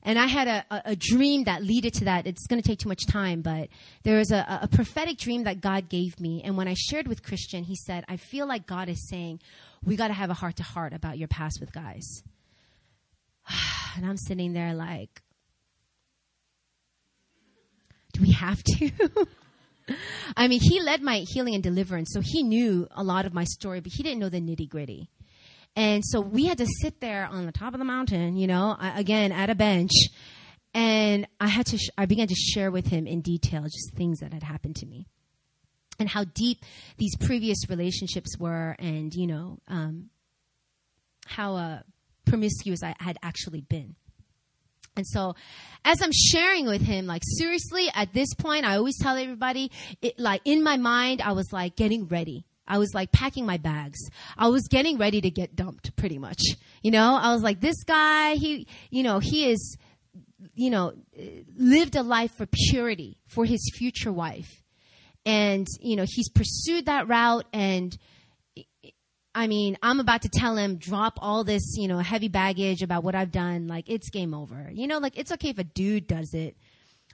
[0.02, 2.26] And I had a, a, a dream that leaded to that.
[2.26, 3.68] It's going to take too much time, but
[4.04, 6.42] there was a, a prophetic dream that God gave me.
[6.42, 9.42] And when I shared with Christian, he said, I feel like God is saying,
[9.84, 12.24] we got to have a heart to heart about your past with guys.
[13.98, 15.24] And I'm sitting there like,
[18.20, 18.92] do we have to?
[20.38, 23.44] I mean, he led my healing and deliverance, so he knew a lot of my
[23.44, 25.10] story, but he didn't know the nitty gritty.
[25.76, 28.76] And so we had to sit there on the top of the mountain, you know,
[28.80, 29.92] again at a bench,
[30.74, 31.78] and I had to.
[31.78, 34.86] Sh- I began to share with him in detail just things that had happened to
[34.86, 35.08] me,
[36.00, 36.66] and how deep
[36.98, 40.10] these previous relationships were, and you know, um,
[41.26, 41.80] how uh,
[42.26, 43.96] promiscuous I had actually been.
[45.00, 45.34] And so,
[45.86, 49.72] as I'm sharing with him, like seriously, at this point, I always tell everybody,
[50.02, 52.44] it, like in my mind, I was like getting ready.
[52.68, 53.98] I was like packing my bags.
[54.38, 56.42] I was getting ready to get dumped pretty much.
[56.84, 59.78] You know, I was like, this guy, he, you know, he is,
[60.54, 60.94] you know,
[61.56, 64.62] lived a life for purity for his future wife.
[65.26, 67.46] And, you know, he's pursued that route.
[67.54, 67.98] And
[69.36, 73.04] I mean, I'm about to tell him, drop all this, you know, heavy baggage about
[73.04, 73.68] what I've done.
[73.68, 74.70] Like, it's game over.
[74.74, 76.56] You know, like, it's okay if a dude does it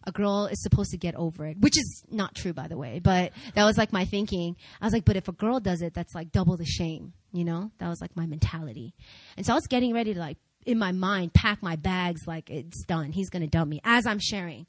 [0.06, 3.00] a girl is supposed to get over it, which is not true, by the way.
[3.00, 4.56] But that was like my thinking.
[4.82, 7.44] I was like, but if a girl does it, that's like double the shame, you
[7.44, 7.72] know?
[7.80, 8.94] That was like my mentality.
[9.38, 12.50] And so I was getting ready to like, in my mind, pack my bags like
[12.50, 13.12] it's done.
[13.12, 14.66] He's to dump me as I'm sharing.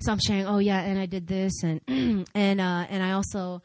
[0.00, 1.80] So I'm sharing, oh yeah, and I did this and,
[2.34, 3.62] and, uh, and I also,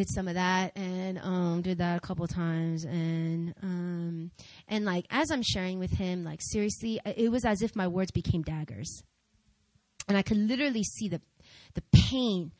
[0.00, 4.30] did some of that and um, did that a couple times and um,
[4.66, 8.10] and like as I'm sharing with him, like seriously, it was as if my words
[8.10, 9.02] became daggers,
[10.08, 11.20] and I could literally see the
[11.74, 12.52] the pain.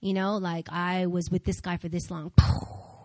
[0.00, 2.32] You know, like I was with this guy for this long.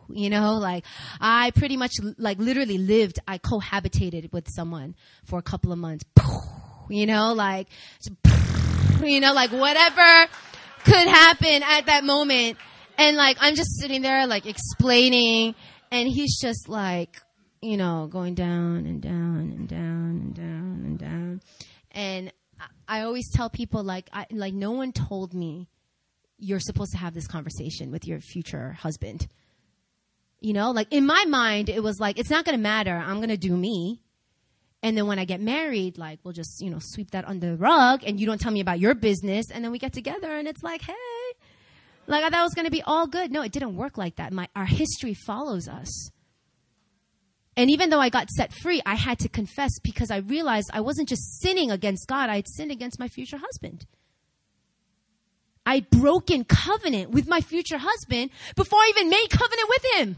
[0.10, 0.86] You know, like
[1.20, 3.18] I pretty much like literally lived.
[3.28, 6.04] I cohabitated with someone for a couple of months.
[6.90, 7.68] You know, like
[9.02, 10.28] you know, like whatever
[10.84, 12.58] could happen at that moment
[12.98, 15.56] and like, I'm just sitting there, like, explaining,
[15.92, 17.22] and he's just like,
[17.62, 21.42] you know, going down and down and down and down and down.
[21.92, 22.34] And
[22.88, 25.70] I always tell people, like, I, like, no one told me
[26.38, 29.28] you're supposed to have this conversation with your future husband.
[30.42, 32.96] You know, like, in my mind, it was like, it's not going to matter.
[32.96, 34.02] I'm going to do me.
[34.82, 37.56] And then when I get married, like, we'll just, you know, sweep that under the
[37.56, 39.50] rug and you don't tell me about your business.
[39.50, 40.94] And then we get together and it's like, hey,
[42.08, 43.32] like I thought it was going to be all good.
[43.32, 44.34] No, it didn't work like that.
[44.34, 46.12] My, our history follows us.
[47.56, 50.82] And even though I got set free, I had to confess because I realized I
[50.82, 53.86] wasn't just sinning against God, I had sinned against my future husband.
[55.66, 60.18] I'd broken covenant with my future husband before I even made covenant with him.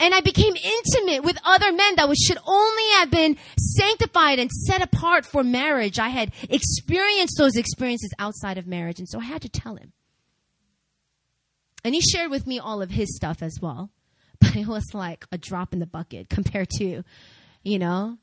[0.00, 4.80] And I became intimate with other men that should only have been sanctified and set
[4.80, 5.98] apart for marriage.
[5.98, 8.98] I had experienced those experiences outside of marriage.
[8.98, 9.92] And so I had to tell him.
[11.84, 13.90] And he shared with me all of his stuff as well.
[14.40, 17.04] But it was like a drop in the bucket compared to,
[17.62, 18.16] you know,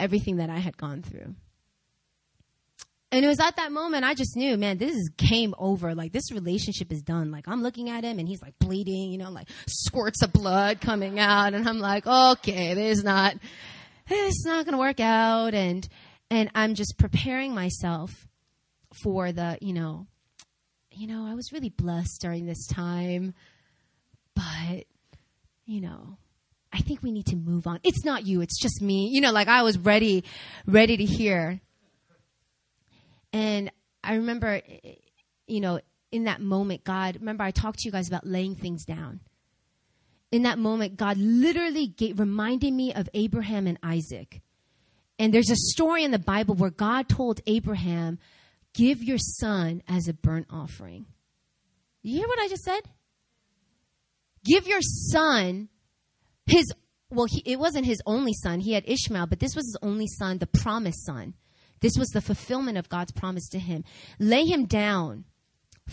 [0.00, 1.34] everything that I had gone through.
[3.12, 5.94] And it was at that moment I just knew, man, this is game over.
[5.94, 7.30] Like this relationship is done.
[7.30, 10.80] Like I'm looking at him and he's like bleeding, you know, like squirts of blood
[10.80, 13.36] coming out, and I'm like, okay, this is not,
[14.08, 15.52] this is not to work out.
[15.52, 15.86] And
[16.30, 18.26] and I'm just preparing myself
[19.02, 20.06] for the, you know,
[20.94, 23.34] you know, I was really blessed during this time,
[24.34, 24.84] but,
[25.64, 26.16] you know,
[26.72, 27.80] I think we need to move on.
[27.84, 29.08] It's not you, it's just me.
[29.08, 30.24] You know, like I was ready,
[30.66, 31.60] ready to hear.
[33.32, 33.70] And
[34.02, 34.60] I remember,
[35.46, 35.80] you know,
[36.10, 39.20] in that moment, God, remember I talked to you guys about laying things down.
[40.30, 44.40] In that moment, God literally gave, reminded me of Abraham and Isaac.
[45.18, 48.18] And there's a story in the Bible where God told Abraham,
[48.74, 51.06] Give your son as a burnt offering.
[52.02, 52.80] You hear what I just said?
[54.44, 55.68] Give your son
[56.46, 56.72] his,
[57.10, 58.60] well, he, it wasn't his only son.
[58.60, 61.34] He had Ishmael, but this was his only son, the promised son.
[61.80, 63.84] This was the fulfillment of God's promise to him.
[64.18, 65.24] Lay him down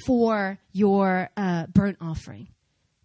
[0.05, 2.47] for your uh, burnt offering.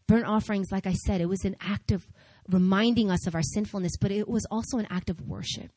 [0.06, 2.06] Burnt offerings, like I said, it was an act of,
[2.48, 5.70] reminding us of our sinfulness, but it was also an act of worship.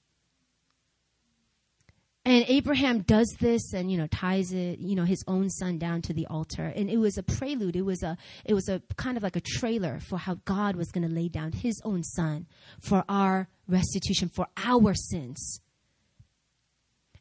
[2.28, 6.02] And Abraham does this and you know ties it, you know, his own son down
[6.02, 6.74] to the altar.
[6.76, 7.78] And it was a prelude.
[7.78, 10.92] It was a it was a kind of like a trailer for how God was
[10.92, 12.46] going to lay down his own son
[12.82, 15.62] for our restitution for our sins.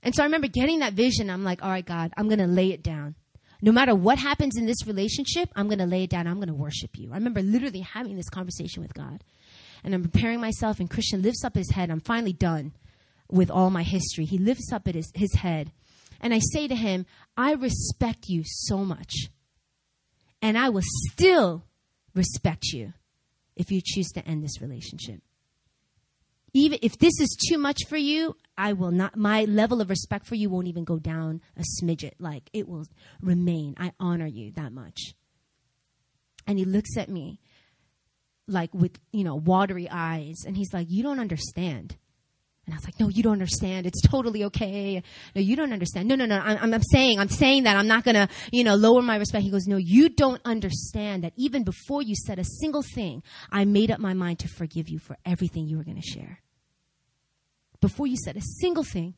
[0.03, 1.31] And so I remember getting that vision.
[1.31, 3.15] I'm like, "All right, God, I'm going to lay it down.
[3.63, 6.27] No matter what happens in this relationship, I'm going to lay it down.
[6.27, 9.23] I'm going to worship you." I remember literally having this conversation with God.
[9.85, 11.91] And I'm preparing myself and Christian lifts up his head.
[11.91, 12.73] I'm finally done
[13.31, 14.25] with all my history.
[14.25, 15.73] He lifts up his, his head.
[16.21, 17.07] And I say to him,
[17.37, 19.15] I respect you so much.
[20.41, 21.65] And I will still
[22.15, 22.93] respect you
[23.57, 25.21] if you choose to end this relationship.
[26.53, 30.27] Even if this is too much for you, I will not, my level of respect
[30.27, 32.13] for you won't even go down a smidget.
[32.19, 32.87] Like it will
[33.21, 33.75] remain.
[33.79, 35.15] I honor you that much.
[36.47, 37.41] And he looks at me
[38.49, 40.45] like with, you know, watery eyes.
[40.47, 41.97] And he's like, You don't understand.
[42.67, 43.87] And I was like, no, you don't understand.
[43.87, 45.01] It's totally okay.
[45.37, 46.09] No, you don't understand.
[46.09, 46.41] No, no, no.
[46.41, 49.45] I'm, I'm saying, I'm saying that I'm not going to, you know, lower my respect.
[49.45, 53.65] He goes, no, you don't understand that even before you said a single thing, I
[53.65, 56.41] made up my mind to forgive you for everything you were going to share.
[57.81, 59.15] Before you said a single thing,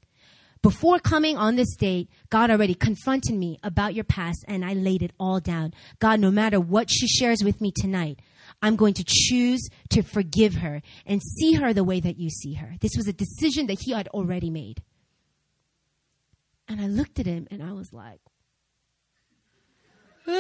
[0.61, 5.03] before coming on this date, God already confronted me about your past and I laid
[5.03, 5.73] it all down.
[6.01, 8.21] God, no matter what she shares with me tonight,
[8.61, 12.55] I'm going to choose to forgive her and see her the way that you see
[12.55, 12.75] her.
[12.81, 14.83] This was a decision that he had already made.
[16.69, 18.21] And I looked at him and I was like,
[20.29, 20.35] you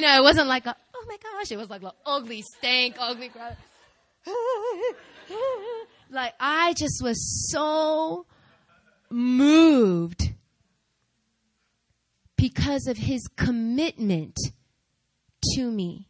[0.00, 3.28] know, it wasn't like a, oh my gosh, it was like an ugly stank, ugly
[3.28, 3.54] cry.
[6.10, 8.24] like I just was so
[9.10, 10.32] moved
[12.40, 14.34] because of his commitment
[15.54, 16.08] to me.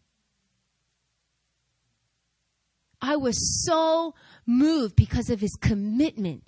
[3.02, 4.14] I was so
[4.46, 6.44] moved because of his commitment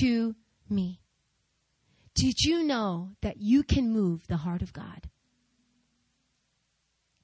[0.00, 0.34] to
[0.68, 1.00] me.
[2.14, 5.08] Did you know that you can move the heart of God?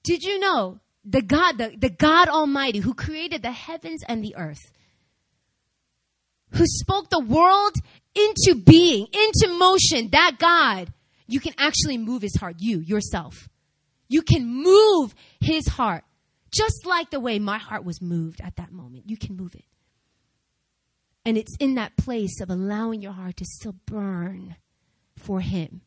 [0.04, 4.36] Did you know the God, the, the God Almighty who created the heavens and the
[4.36, 4.70] earth,
[6.52, 7.74] who spoke the world
[8.14, 10.92] into being, into motion, that God
[11.26, 13.48] you can actually move his heart, you, yourself.
[14.08, 16.04] You can move his heart,
[16.52, 19.10] just like the way my heart was moved at that moment.
[19.10, 19.64] You can move it.
[21.24, 24.56] And it's in that place of allowing your heart to still burn
[25.16, 25.80] for him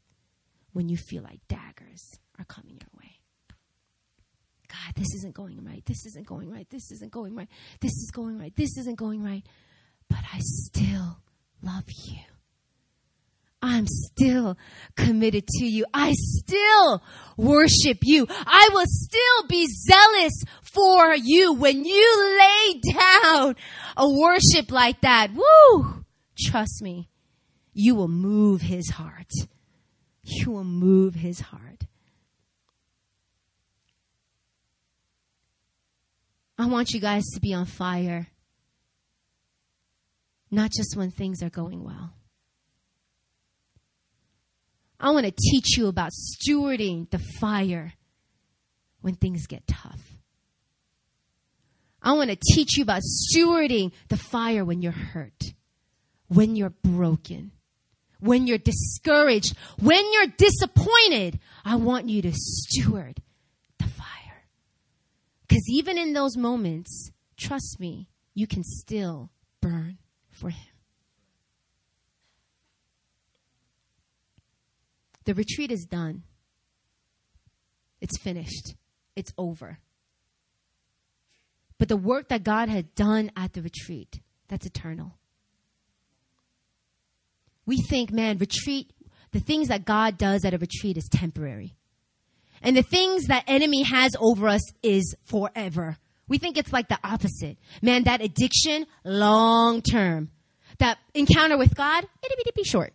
[0.74, 3.20] when you feel like daggers are coming your way.
[4.68, 5.84] God, this isn't going right.
[5.86, 6.70] This isn't going right.
[6.70, 7.50] This isn't going right.
[7.80, 8.56] This is going right.
[8.56, 9.44] This isn't going right.
[10.10, 11.20] But I still
[11.64, 12.20] love you.
[13.62, 14.58] I'm still
[14.96, 15.86] committed to you.
[15.94, 17.04] I still
[17.36, 18.26] worship you.
[18.30, 23.56] I will still be zealous for you when you lay down
[23.98, 25.32] a worship like that.
[25.34, 26.06] Woo!
[26.40, 27.10] Trust me,
[27.74, 29.32] you will move his heart.
[30.24, 31.84] You will move his heart.
[36.58, 38.28] I want you guys to be on fire,
[40.52, 42.14] not just when things are going well.
[45.00, 47.94] I want to teach you about stewarding the fire
[49.02, 50.02] when things get tough.
[52.02, 55.54] I want to teach you about stewarding the fire when you're hurt,
[56.28, 57.52] when you're broken,
[58.20, 61.40] when you're discouraged, when you're disappointed.
[61.66, 63.22] I want you to steward
[63.78, 64.46] the fire.
[65.48, 69.30] Because even in those moments, trust me, you can still
[69.62, 69.98] burn
[70.32, 70.69] for Him.
[75.30, 76.24] The retreat is done.
[78.02, 78.74] It's finished.
[79.16, 79.78] It's over.
[81.78, 85.20] But the work that God had done at the retreat, that's eternal.
[87.68, 88.92] We think, man, retreat,
[89.32, 91.76] the things that God does at a retreat is temporary.
[92.64, 95.98] And the things that enemy has over us is forever.
[96.28, 97.60] We think it's like the opposite.
[97.84, 100.32] Man, that addiction, long term.
[100.80, 102.94] That encounter with God, bitty be short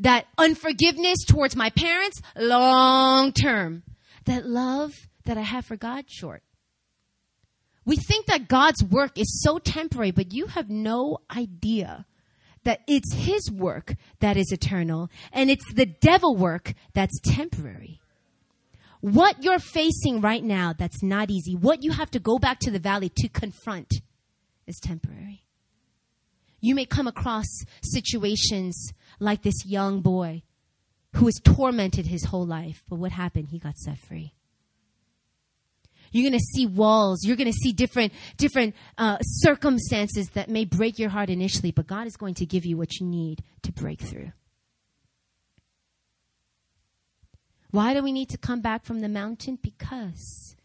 [0.00, 3.82] that unforgiveness towards my parents, long term.
[4.24, 4.92] That love
[5.24, 6.42] that I have for God, short.
[7.84, 12.06] We think that God's work is so temporary, but you have no idea
[12.64, 18.00] that it's His work that is eternal and it's the devil work that's temporary.
[19.00, 22.70] What you're facing right now that's not easy, what you have to go back to
[22.70, 23.94] the valley to confront
[24.66, 25.44] is temporary.
[26.60, 27.46] You may come across
[27.82, 30.42] situations like this young boy
[31.14, 32.82] who was tormented his whole life.
[32.88, 33.48] But what happened?
[33.50, 34.32] He got set free.
[36.12, 37.24] You're going to see walls.
[37.24, 41.86] You're going to see different, different uh, circumstances that may break your heart initially, but
[41.86, 44.32] God is going to give you what you need to break through.
[47.70, 49.58] Why do we need to come back from the mountain?
[49.62, 50.56] Because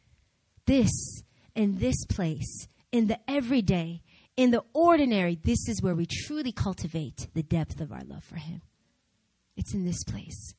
[0.66, 4.02] this, in this place, in the everyday,
[4.38, 8.36] in the ordinary, this is where we truly cultivate the depth of our love for
[8.36, 8.62] Him.
[9.56, 10.54] It's in this place.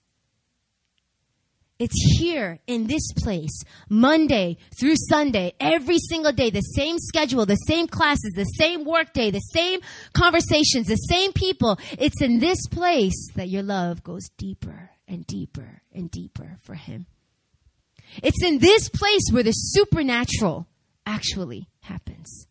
[1.78, 7.54] It's here in this place, Monday through Sunday, every single day, the same schedule, the
[7.54, 9.80] same classes, the same work day, the same
[10.14, 11.78] conversations, the same people.
[11.98, 17.06] It's in this place that your love goes deeper and deeper and deeper for Him.
[18.22, 20.66] It's in this place where the supernatural
[21.04, 22.46] actually happens.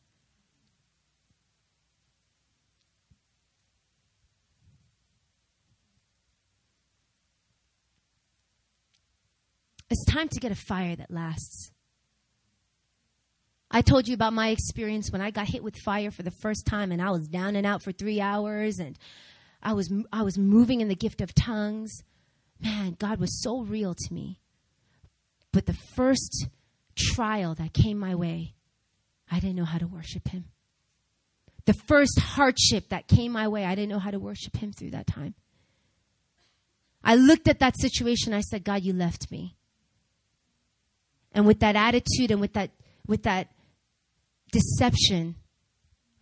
[9.96, 11.72] It's time to get a fire that lasts.
[13.72, 16.66] I told you about my experience when I got hit with fire for the first
[16.66, 19.00] time and I was down and out for 3 hours and
[19.64, 22.04] I was I was moving in the gift of tongues.
[22.60, 24.42] Man, God was so real to me.
[25.54, 26.50] But the first
[26.98, 28.54] trial that came my way,
[29.32, 30.50] I didn't know how to worship him.
[31.64, 34.92] The first hardship that came my way, I didn't know how to worship him through
[34.92, 35.36] that time.
[37.02, 39.55] I looked at that situation, I said, God, you left me.
[41.36, 42.72] And with that attitude and with that,
[43.06, 43.52] with that
[44.52, 45.36] deception,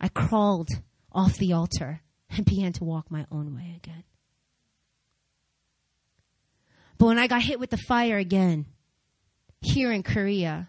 [0.00, 0.68] I crawled
[1.12, 2.00] off the altar
[2.36, 4.02] and began to walk my own way again.
[6.98, 8.66] But when I got hit with the fire again,
[9.60, 10.68] here in Korea,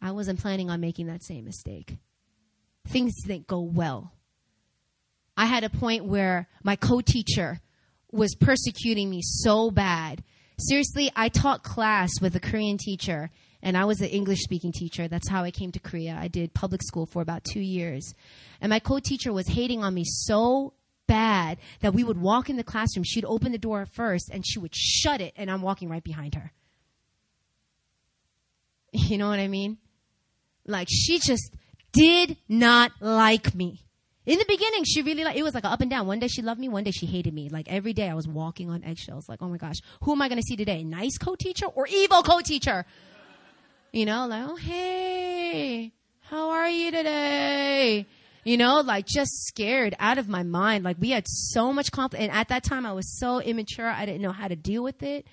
[0.00, 1.98] I wasn't planning on making that same mistake.
[2.88, 4.12] Things didn't go well.
[5.36, 7.60] I had a point where my co teacher
[8.10, 10.22] was persecuting me so bad.
[10.58, 13.30] Seriously, I taught class with a Korean teacher,
[13.66, 15.08] and I was an English speaking teacher.
[15.08, 16.16] That's how I came to Korea.
[16.18, 18.14] I did public school for about two years.
[18.60, 20.72] And my co teacher was hating on me so
[21.08, 23.02] bad that we would walk in the classroom.
[23.02, 26.36] She'd open the door first and she would shut it, and I'm walking right behind
[26.36, 26.52] her.
[28.92, 29.78] You know what I mean?
[30.64, 31.54] Like, she just
[31.92, 33.84] did not like me.
[34.24, 36.06] In the beginning, she really like it was like up and down.
[36.06, 37.48] One day she loved me, one day she hated me.
[37.48, 39.28] Like every day I was walking on eggshells.
[39.28, 40.84] Like, oh my gosh, who am I going to see today?
[40.84, 42.86] Nice co-teacher or evil co-teacher?
[43.92, 48.06] You know, like, oh, hey, how are you today?
[48.44, 50.84] You know, like just scared out of my mind.
[50.84, 52.22] Like we had so much conflict.
[52.22, 53.88] And at that time, I was so immature.
[53.88, 55.26] I didn't know how to deal with it.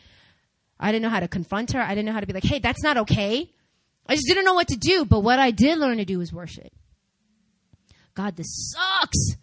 [0.79, 1.79] I didn't know how to confront her.
[1.79, 3.51] I didn't know how to be like, hey, that's not okay.
[4.07, 5.05] I just didn't know what to do.
[5.05, 6.71] But what I did learn to do was worship.
[8.15, 9.37] God, this sucks.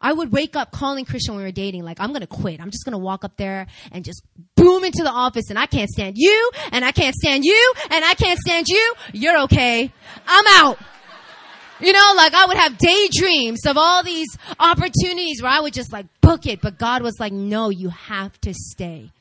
[0.00, 2.60] I would wake up calling Christian when we were dating, like, I'm gonna quit.
[2.60, 4.22] I'm just gonna walk up there and just
[4.54, 8.04] boom into the office and I can't stand you, and I can't stand you, and
[8.04, 8.94] I can't stand you.
[9.12, 9.92] You're okay.
[10.26, 10.78] I'm out.
[11.80, 14.28] You know, like I would have daydreams of all these
[14.58, 18.40] opportunities where I would just like book it, but God was like, no, you have
[18.42, 19.12] to stay.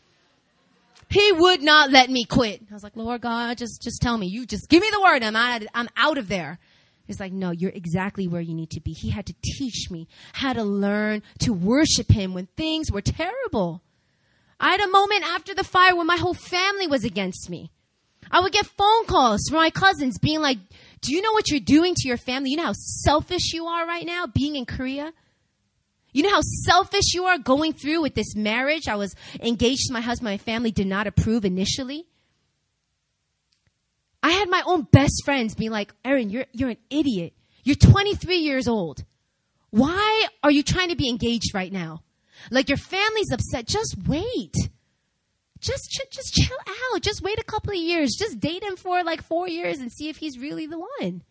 [1.09, 2.61] He would not let me quit.
[2.69, 4.27] I was like, Lord God, just, just tell me.
[4.27, 5.23] You just give me the word.
[5.23, 6.59] I'm out, I'm out of there.
[7.07, 8.91] He's like, no, you're exactly where you need to be.
[8.91, 13.81] He had to teach me how to learn to worship him when things were terrible.
[14.59, 17.71] I had a moment after the fire when my whole family was against me.
[18.29, 20.57] I would get phone calls from my cousins being like,
[21.01, 22.49] do you know what you're doing to your family?
[22.49, 25.13] You know how selfish you are right now being in Korea?
[26.11, 28.87] You know how selfish you are going through with this marriage?
[28.89, 30.25] I was engaged to my husband.
[30.25, 32.05] My family did not approve initially.
[34.27, 37.31] I had my own best friends be like, Erin, you're, you're an idiot.
[37.63, 39.05] You're 23 years old.
[39.69, 42.03] Why are you trying to be engaged right now?
[42.51, 43.67] Like your family's upset.
[43.67, 44.53] Just wait.
[45.61, 47.01] Just, just chill out.
[47.01, 48.17] Just wait a couple of years.
[48.19, 51.23] Just date him for like four years and see if he's really the one.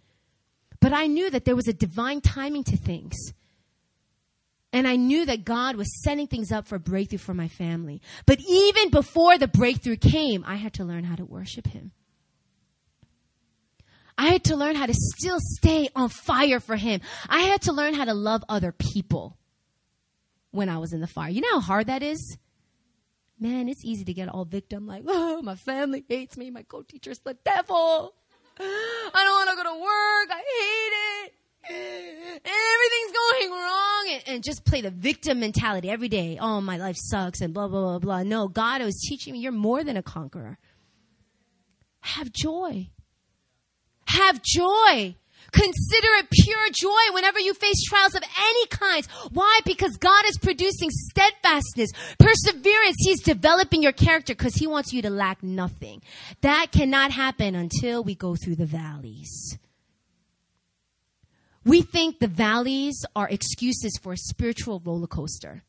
[0.81, 3.15] But I knew that there was a divine timing to things.
[4.73, 8.01] And I knew that God was setting things up for breakthrough for my family.
[8.25, 11.93] But even before the breakthrough came, I had to learn how to worship Him.
[14.19, 17.01] I had to learn how to still stay on fire for Him.
[17.29, 19.37] I had to learn how to love other people
[20.51, 21.31] when I was in the fire.
[21.31, 22.39] You know how hard that is?
[23.39, 26.51] Man, it's easy to get all victim like, oh, my family hates me.
[26.51, 28.14] My co teacher's the devil.
[28.59, 30.31] I don't want to go to work.
[30.31, 31.33] I hate it.
[31.69, 34.09] Everything's going wrong.
[34.12, 36.39] And, and, just play the victim mentality every day.
[36.41, 38.23] Oh, my life sucks and blah, blah, blah, blah.
[38.23, 40.59] No, God was teaching me you're more than a conqueror.
[42.01, 42.89] Have joy.
[44.07, 45.17] Have joy.
[45.53, 49.07] Consider it pure joy whenever you face trials of any kinds.
[49.33, 49.61] Why?
[49.65, 52.97] Because God is producing steadfastness, perseverance.
[52.99, 56.03] He's developing your character because He wants you to lack nothing.
[56.43, 59.59] That cannot happen until we go through the valleys.
[61.65, 65.65] We think the valleys are excuses for a spiritual roller coaster.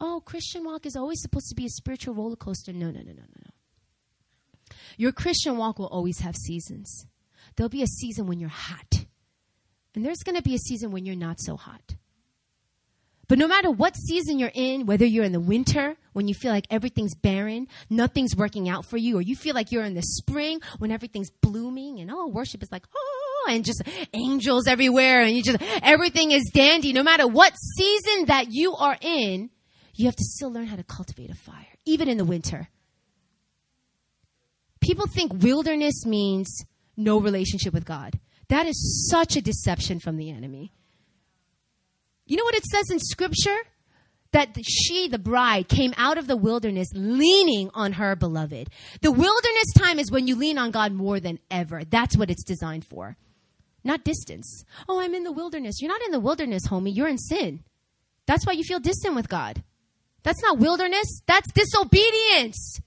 [0.00, 2.72] Oh, Christian walk is always supposed to be a spiritual roller coaster.
[2.72, 3.50] No, no, no, no, no, no.
[4.96, 7.06] Your Christian walk will always have seasons.
[7.56, 9.06] There'll be a season when you're hot,
[9.94, 11.94] and there's going to be a season when you're not so hot.
[13.28, 16.52] But no matter what season you're in, whether you're in the winter, when you feel
[16.52, 20.02] like everything's barren, nothing's working out for you, or you feel like you're in the
[20.02, 23.82] spring when everything's blooming and oh, worship is like, oh, and just
[24.12, 26.92] angels everywhere and you just, everything is dandy.
[26.92, 29.50] No matter what season that you are in,
[29.94, 32.68] you have to still learn how to cultivate a fire, even in the winter.
[34.80, 36.64] People think wilderness means
[36.96, 38.18] no relationship with God.
[38.48, 40.72] That is such a deception from the enemy.
[42.26, 43.56] You know what it says in scripture?
[44.32, 48.68] That she, the bride, came out of the wilderness leaning on her beloved.
[49.00, 51.84] The wilderness time is when you lean on God more than ever.
[51.84, 53.16] That's what it's designed for
[53.86, 54.64] not distance.
[54.88, 55.80] Oh, I'm in the wilderness.
[55.80, 56.94] You're not in the wilderness, homie.
[56.94, 57.62] You're in sin.
[58.26, 59.62] That's why you feel distant with God.
[60.24, 62.80] That's not wilderness, that's disobedience.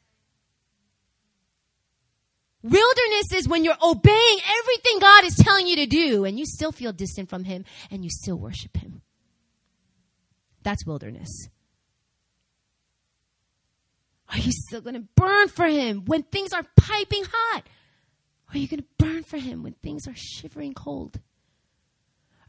[2.62, 6.72] Wilderness is when you're obeying everything God is telling you to do and you still
[6.72, 9.02] feel distant from Him and you still worship Him.
[10.64, 11.48] That's wilderness.
[14.32, 17.64] Are you still going to burn for Him when things are piping hot?
[18.54, 21.20] Are you going to burn for him when things are shivering cold?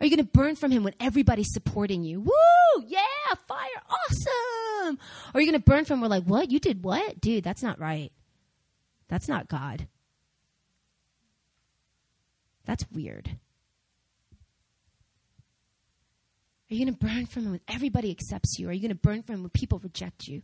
[0.00, 2.20] Are you going to burn from him when everybody's supporting you?
[2.20, 2.84] Woo!
[2.86, 3.00] Yeah,
[3.46, 4.98] fire, awesome.
[5.34, 6.00] Or are you going to burn from?
[6.00, 6.50] We're like, what?
[6.50, 7.20] You did what?
[7.20, 8.12] Dude, that's not right.
[9.08, 9.88] That's not God.
[12.64, 13.36] That's weird.
[16.70, 18.68] Are you going to burn from him when everybody accepts you?
[18.68, 20.42] Are you going to burn from him when people reject you?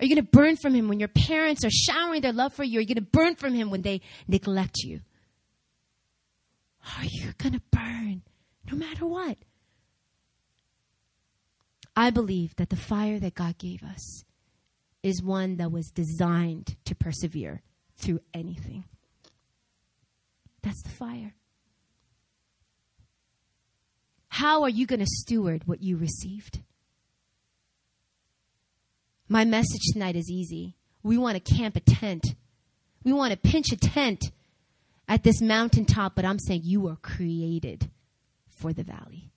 [0.00, 2.64] Are you going to burn from him when your parents are showering their love for
[2.64, 2.78] you?
[2.78, 5.00] Are you going to burn from him when they neglect you?
[6.98, 8.22] Are you going to burn
[8.70, 9.38] no matter what?
[11.96, 14.24] I believe that the fire that God gave us
[15.04, 17.62] is one that was designed to persevere
[17.96, 18.84] through anything.
[20.64, 21.34] That's the fire.
[24.28, 26.60] How are you going to steward what you received?
[29.28, 30.74] My message tonight is easy.
[31.02, 32.34] We want to camp a tent.
[33.04, 34.32] We want to pinch a tent
[35.06, 37.90] at this mountaintop, but I'm saying you were created
[38.48, 39.30] for the valley.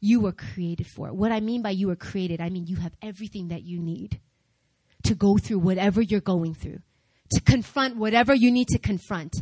[0.00, 1.14] You were created for it.
[1.14, 4.20] What I mean by you were created, I mean you have everything that you need
[5.04, 6.80] to go through whatever you're going through,
[7.30, 9.36] to confront whatever you need to confront,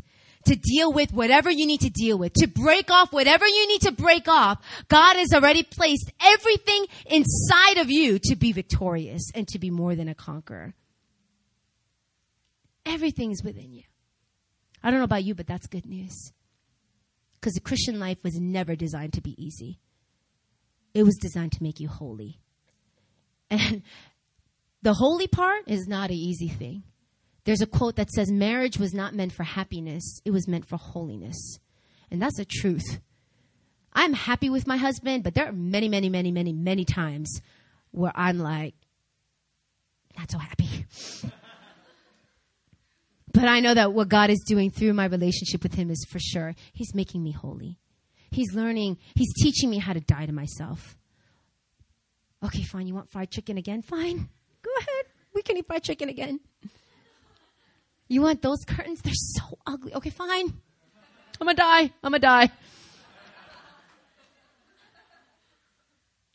[0.47, 3.82] to deal with whatever you need to deal with, to break off whatever you need
[3.82, 4.59] to break off.
[4.88, 9.94] God has already placed everything inside of you to be victorious and to be more
[9.94, 10.74] than a conqueror.
[12.84, 13.82] Everything's within you.
[14.82, 16.32] I don't know about you, but that's good news.
[17.34, 19.80] Because the Christian life was never designed to be easy,
[20.94, 22.40] it was designed to make you holy.
[23.51, 23.82] And
[24.82, 26.84] the holy part is not an easy thing.
[27.47, 30.76] There's a quote that says, Marriage was not meant for happiness, it was meant for
[30.76, 31.59] holiness.
[32.11, 33.01] And that's the truth.
[33.92, 37.40] I'm happy with my husband, but there are many, many, many, many, many times
[37.92, 38.74] where I'm like,
[40.18, 40.86] not so happy.
[43.32, 46.18] but I know that what God is doing through my relationship with Him is for
[46.18, 46.55] sure.
[46.72, 47.78] He's making me holy.
[48.30, 50.97] He's learning, He's teaching me how to die to myself.
[52.44, 52.88] Okay, fine.
[52.88, 53.82] You want fried chicken again?
[53.82, 54.28] Fine.
[54.62, 55.07] Go ahead.
[55.32, 56.40] We can eat fried chicken again.
[58.09, 59.00] You want those curtains?
[59.02, 59.94] They're so ugly.
[59.94, 60.52] Okay, fine.
[61.40, 61.82] I'm gonna die.
[62.02, 62.50] I'm gonna die.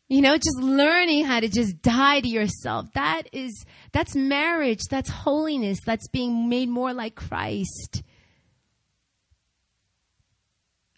[0.08, 2.92] You know, just learning how to just die to yourself.
[2.92, 4.80] That is, that's marriage.
[4.90, 5.78] That's holiness.
[5.86, 8.02] That's being made more like Christ.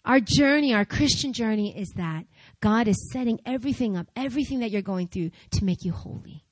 [0.03, 2.25] Our journey, our Christian journey is that
[2.59, 6.44] God is setting everything up, everything that you're going through to make you holy.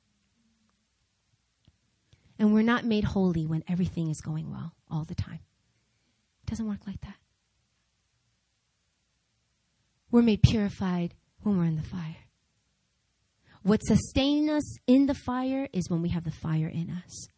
[2.43, 5.39] And we're not made holy when everything is going well all the time.
[6.45, 7.15] It doesn't work like that.
[10.11, 11.13] We're made purified
[11.43, 12.17] when we're in the fire.
[13.61, 17.29] What sustains us in the fire is when we have the fire in us.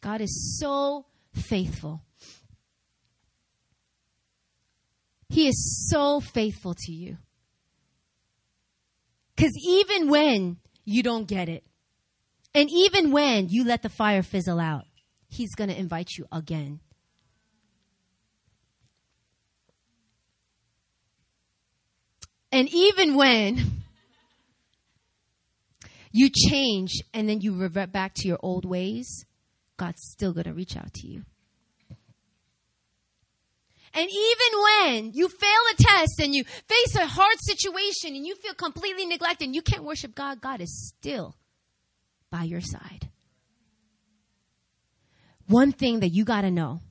[0.00, 2.02] God is so faithful.
[5.28, 7.16] He is so faithful to you.
[9.34, 11.64] Because even when you don't get it.
[12.54, 14.84] And even when you let the fire fizzle out,
[15.28, 16.80] he's going to invite you again.
[22.50, 23.58] And even when
[26.12, 29.26] you change and then you revert back to your old ways,
[29.76, 31.24] God's still going to reach out to you.
[33.96, 38.34] And even when you fail a test and you face a hard situation and you
[38.36, 41.34] feel completely neglected and you can't worship God, God is still
[42.30, 43.08] by your side.
[45.46, 46.82] One thing that you got to know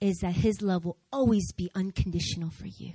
[0.00, 2.94] is that His love will always be unconditional for you.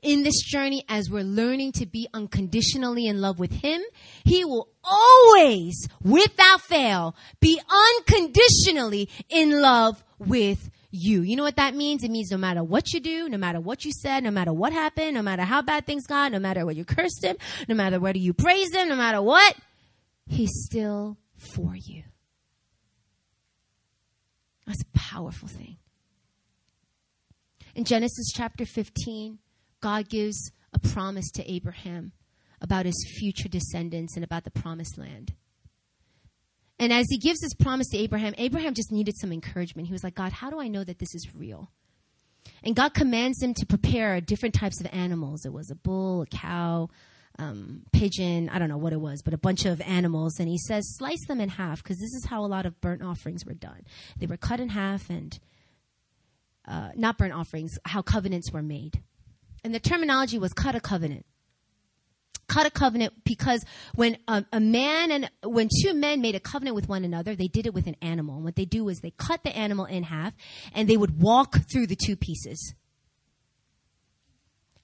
[0.00, 3.82] In this journey, as we're learning to be unconditionally in love with Him,
[4.24, 11.22] He will always, without fail, be unconditionally in love with you.
[11.22, 12.04] You know what that means?
[12.04, 14.72] It means no matter what you do, no matter what you said, no matter what
[14.72, 17.36] happened, no matter how bad things got, no matter whether you cursed him,
[17.66, 19.56] no matter whether you praised him, no matter what,
[20.26, 22.04] he's still for you.
[24.66, 25.78] That's a powerful thing.
[27.74, 29.38] In Genesis chapter 15,
[29.80, 32.12] God gives a promise to Abraham
[32.60, 35.34] about his future descendants and about the promised land.
[36.82, 39.86] And as he gives this promise to Abraham, Abraham just needed some encouragement.
[39.86, 41.70] He was like, God, how do I know that this is real?
[42.64, 45.46] And God commands him to prepare different types of animals.
[45.46, 46.88] It was a bull, a cow,
[47.38, 50.40] um, pigeon, I don't know what it was, but a bunch of animals.
[50.40, 53.04] And he says, slice them in half, because this is how a lot of burnt
[53.04, 53.82] offerings were done.
[54.18, 55.38] They were cut in half and
[56.66, 59.04] uh, not burnt offerings, how covenants were made.
[59.62, 61.26] And the terminology was cut a covenant
[62.52, 66.74] cut a covenant because when a, a, man and when two men made a covenant
[66.74, 68.36] with one another, they did it with an animal.
[68.36, 70.34] And what they do is they cut the animal in half
[70.74, 72.74] and they would walk through the two pieces.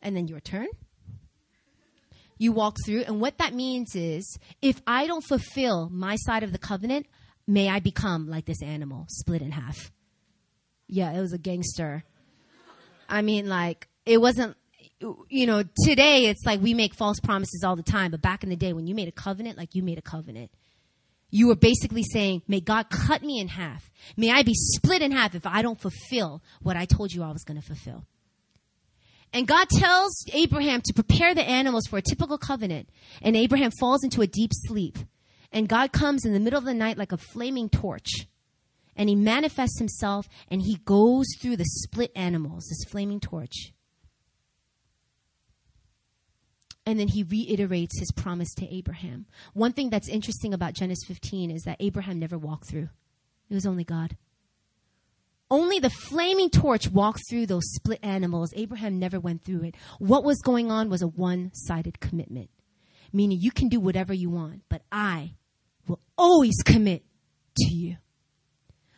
[0.00, 0.68] And then your turn.
[2.40, 6.52] You walk through, and what that means is if I don't fulfill my side of
[6.52, 7.06] the covenant,
[7.48, 9.90] may I become like this animal, split in half.
[10.86, 12.04] Yeah, it was a gangster.
[13.08, 14.56] I mean, like, it wasn't
[15.28, 18.50] you know, today it's like we make false promises all the time, but back in
[18.50, 20.50] the day when you made a covenant, like you made a covenant,
[21.30, 23.90] you were basically saying, May God cut me in half.
[24.16, 27.32] May I be split in half if I don't fulfill what I told you I
[27.32, 28.04] was going to fulfill.
[29.32, 32.88] And God tells Abraham to prepare the animals for a typical covenant,
[33.20, 34.98] and Abraham falls into a deep sleep.
[35.52, 38.26] And God comes in the middle of the night like a flaming torch.
[38.96, 43.72] And he manifests himself and he goes through the split animals, this flaming torch.
[46.88, 49.26] And then he reiterates his promise to Abraham.
[49.52, 52.88] One thing that's interesting about Genesis 15 is that Abraham never walked through,
[53.50, 54.16] it was only God.
[55.50, 58.54] Only the flaming torch walked through those split animals.
[58.56, 59.74] Abraham never went through it.
[59.98, 62.48] What was going on was a one sided commitment,
[63.12, 65.34] meaning you can do whatever you want, but I
[65.86, 67.04] will always commit
[67.58, 67.98] to you.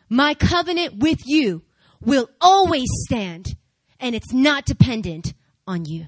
[0.09, 1.65] My covenant with you
[2.01, 3.57] will always stand,
[3.99, 5.35] and it's not dependent
[5.67, 6.07] on you.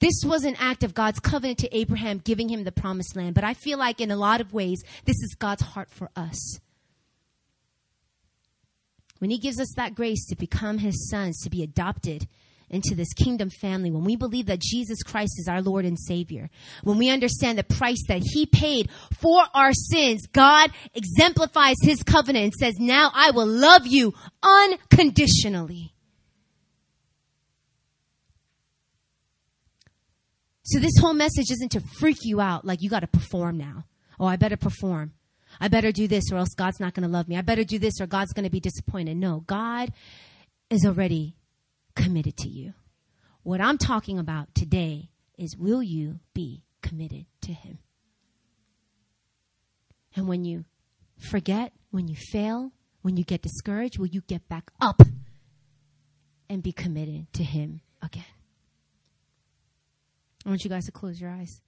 [0.00, 3.34] This was an act of God's covenant to Abraham, giving him the promised land.
[3.34, 6.60] But I feel like in a lot of ways, this is God's heart for us.
[9.18, 12.26] When he gives us that grace to become his sons, to be adopted
[12.70, 16.50] into this kingdom family, when we believe that Jesus Christ is our Lord and Savior,
[16.82, 22.44] when we understand the price that He paid for our sins, God exemplifies His covenant
[22.44, 25.93] and says, Now I will love you unconditionally.
[30.64, 33.84] So this whole message isn't to freak you out like you got to perform now.
[34.18, 35.12] Oh, I better perform.
[35.60, 37.36] I better do this or else God's not going to love me.
[37.36, 39.16] I better do this or God's going to be disappointed.
[39.16, 39.92] No, God
[40.70, 41.36] is already
[41.94, 42.72] committed to you.
[43.42, 47.78] What I'm talking about today is will you be committed to Him?
[50.16, 50.64] And when you
[51.30, 55.02] forget, when you fail, when you get discouraged, will you get back up
[56.48, 58.24] and be committed to Him again?
[60.44, 61.60] I want you guys to close your eyes.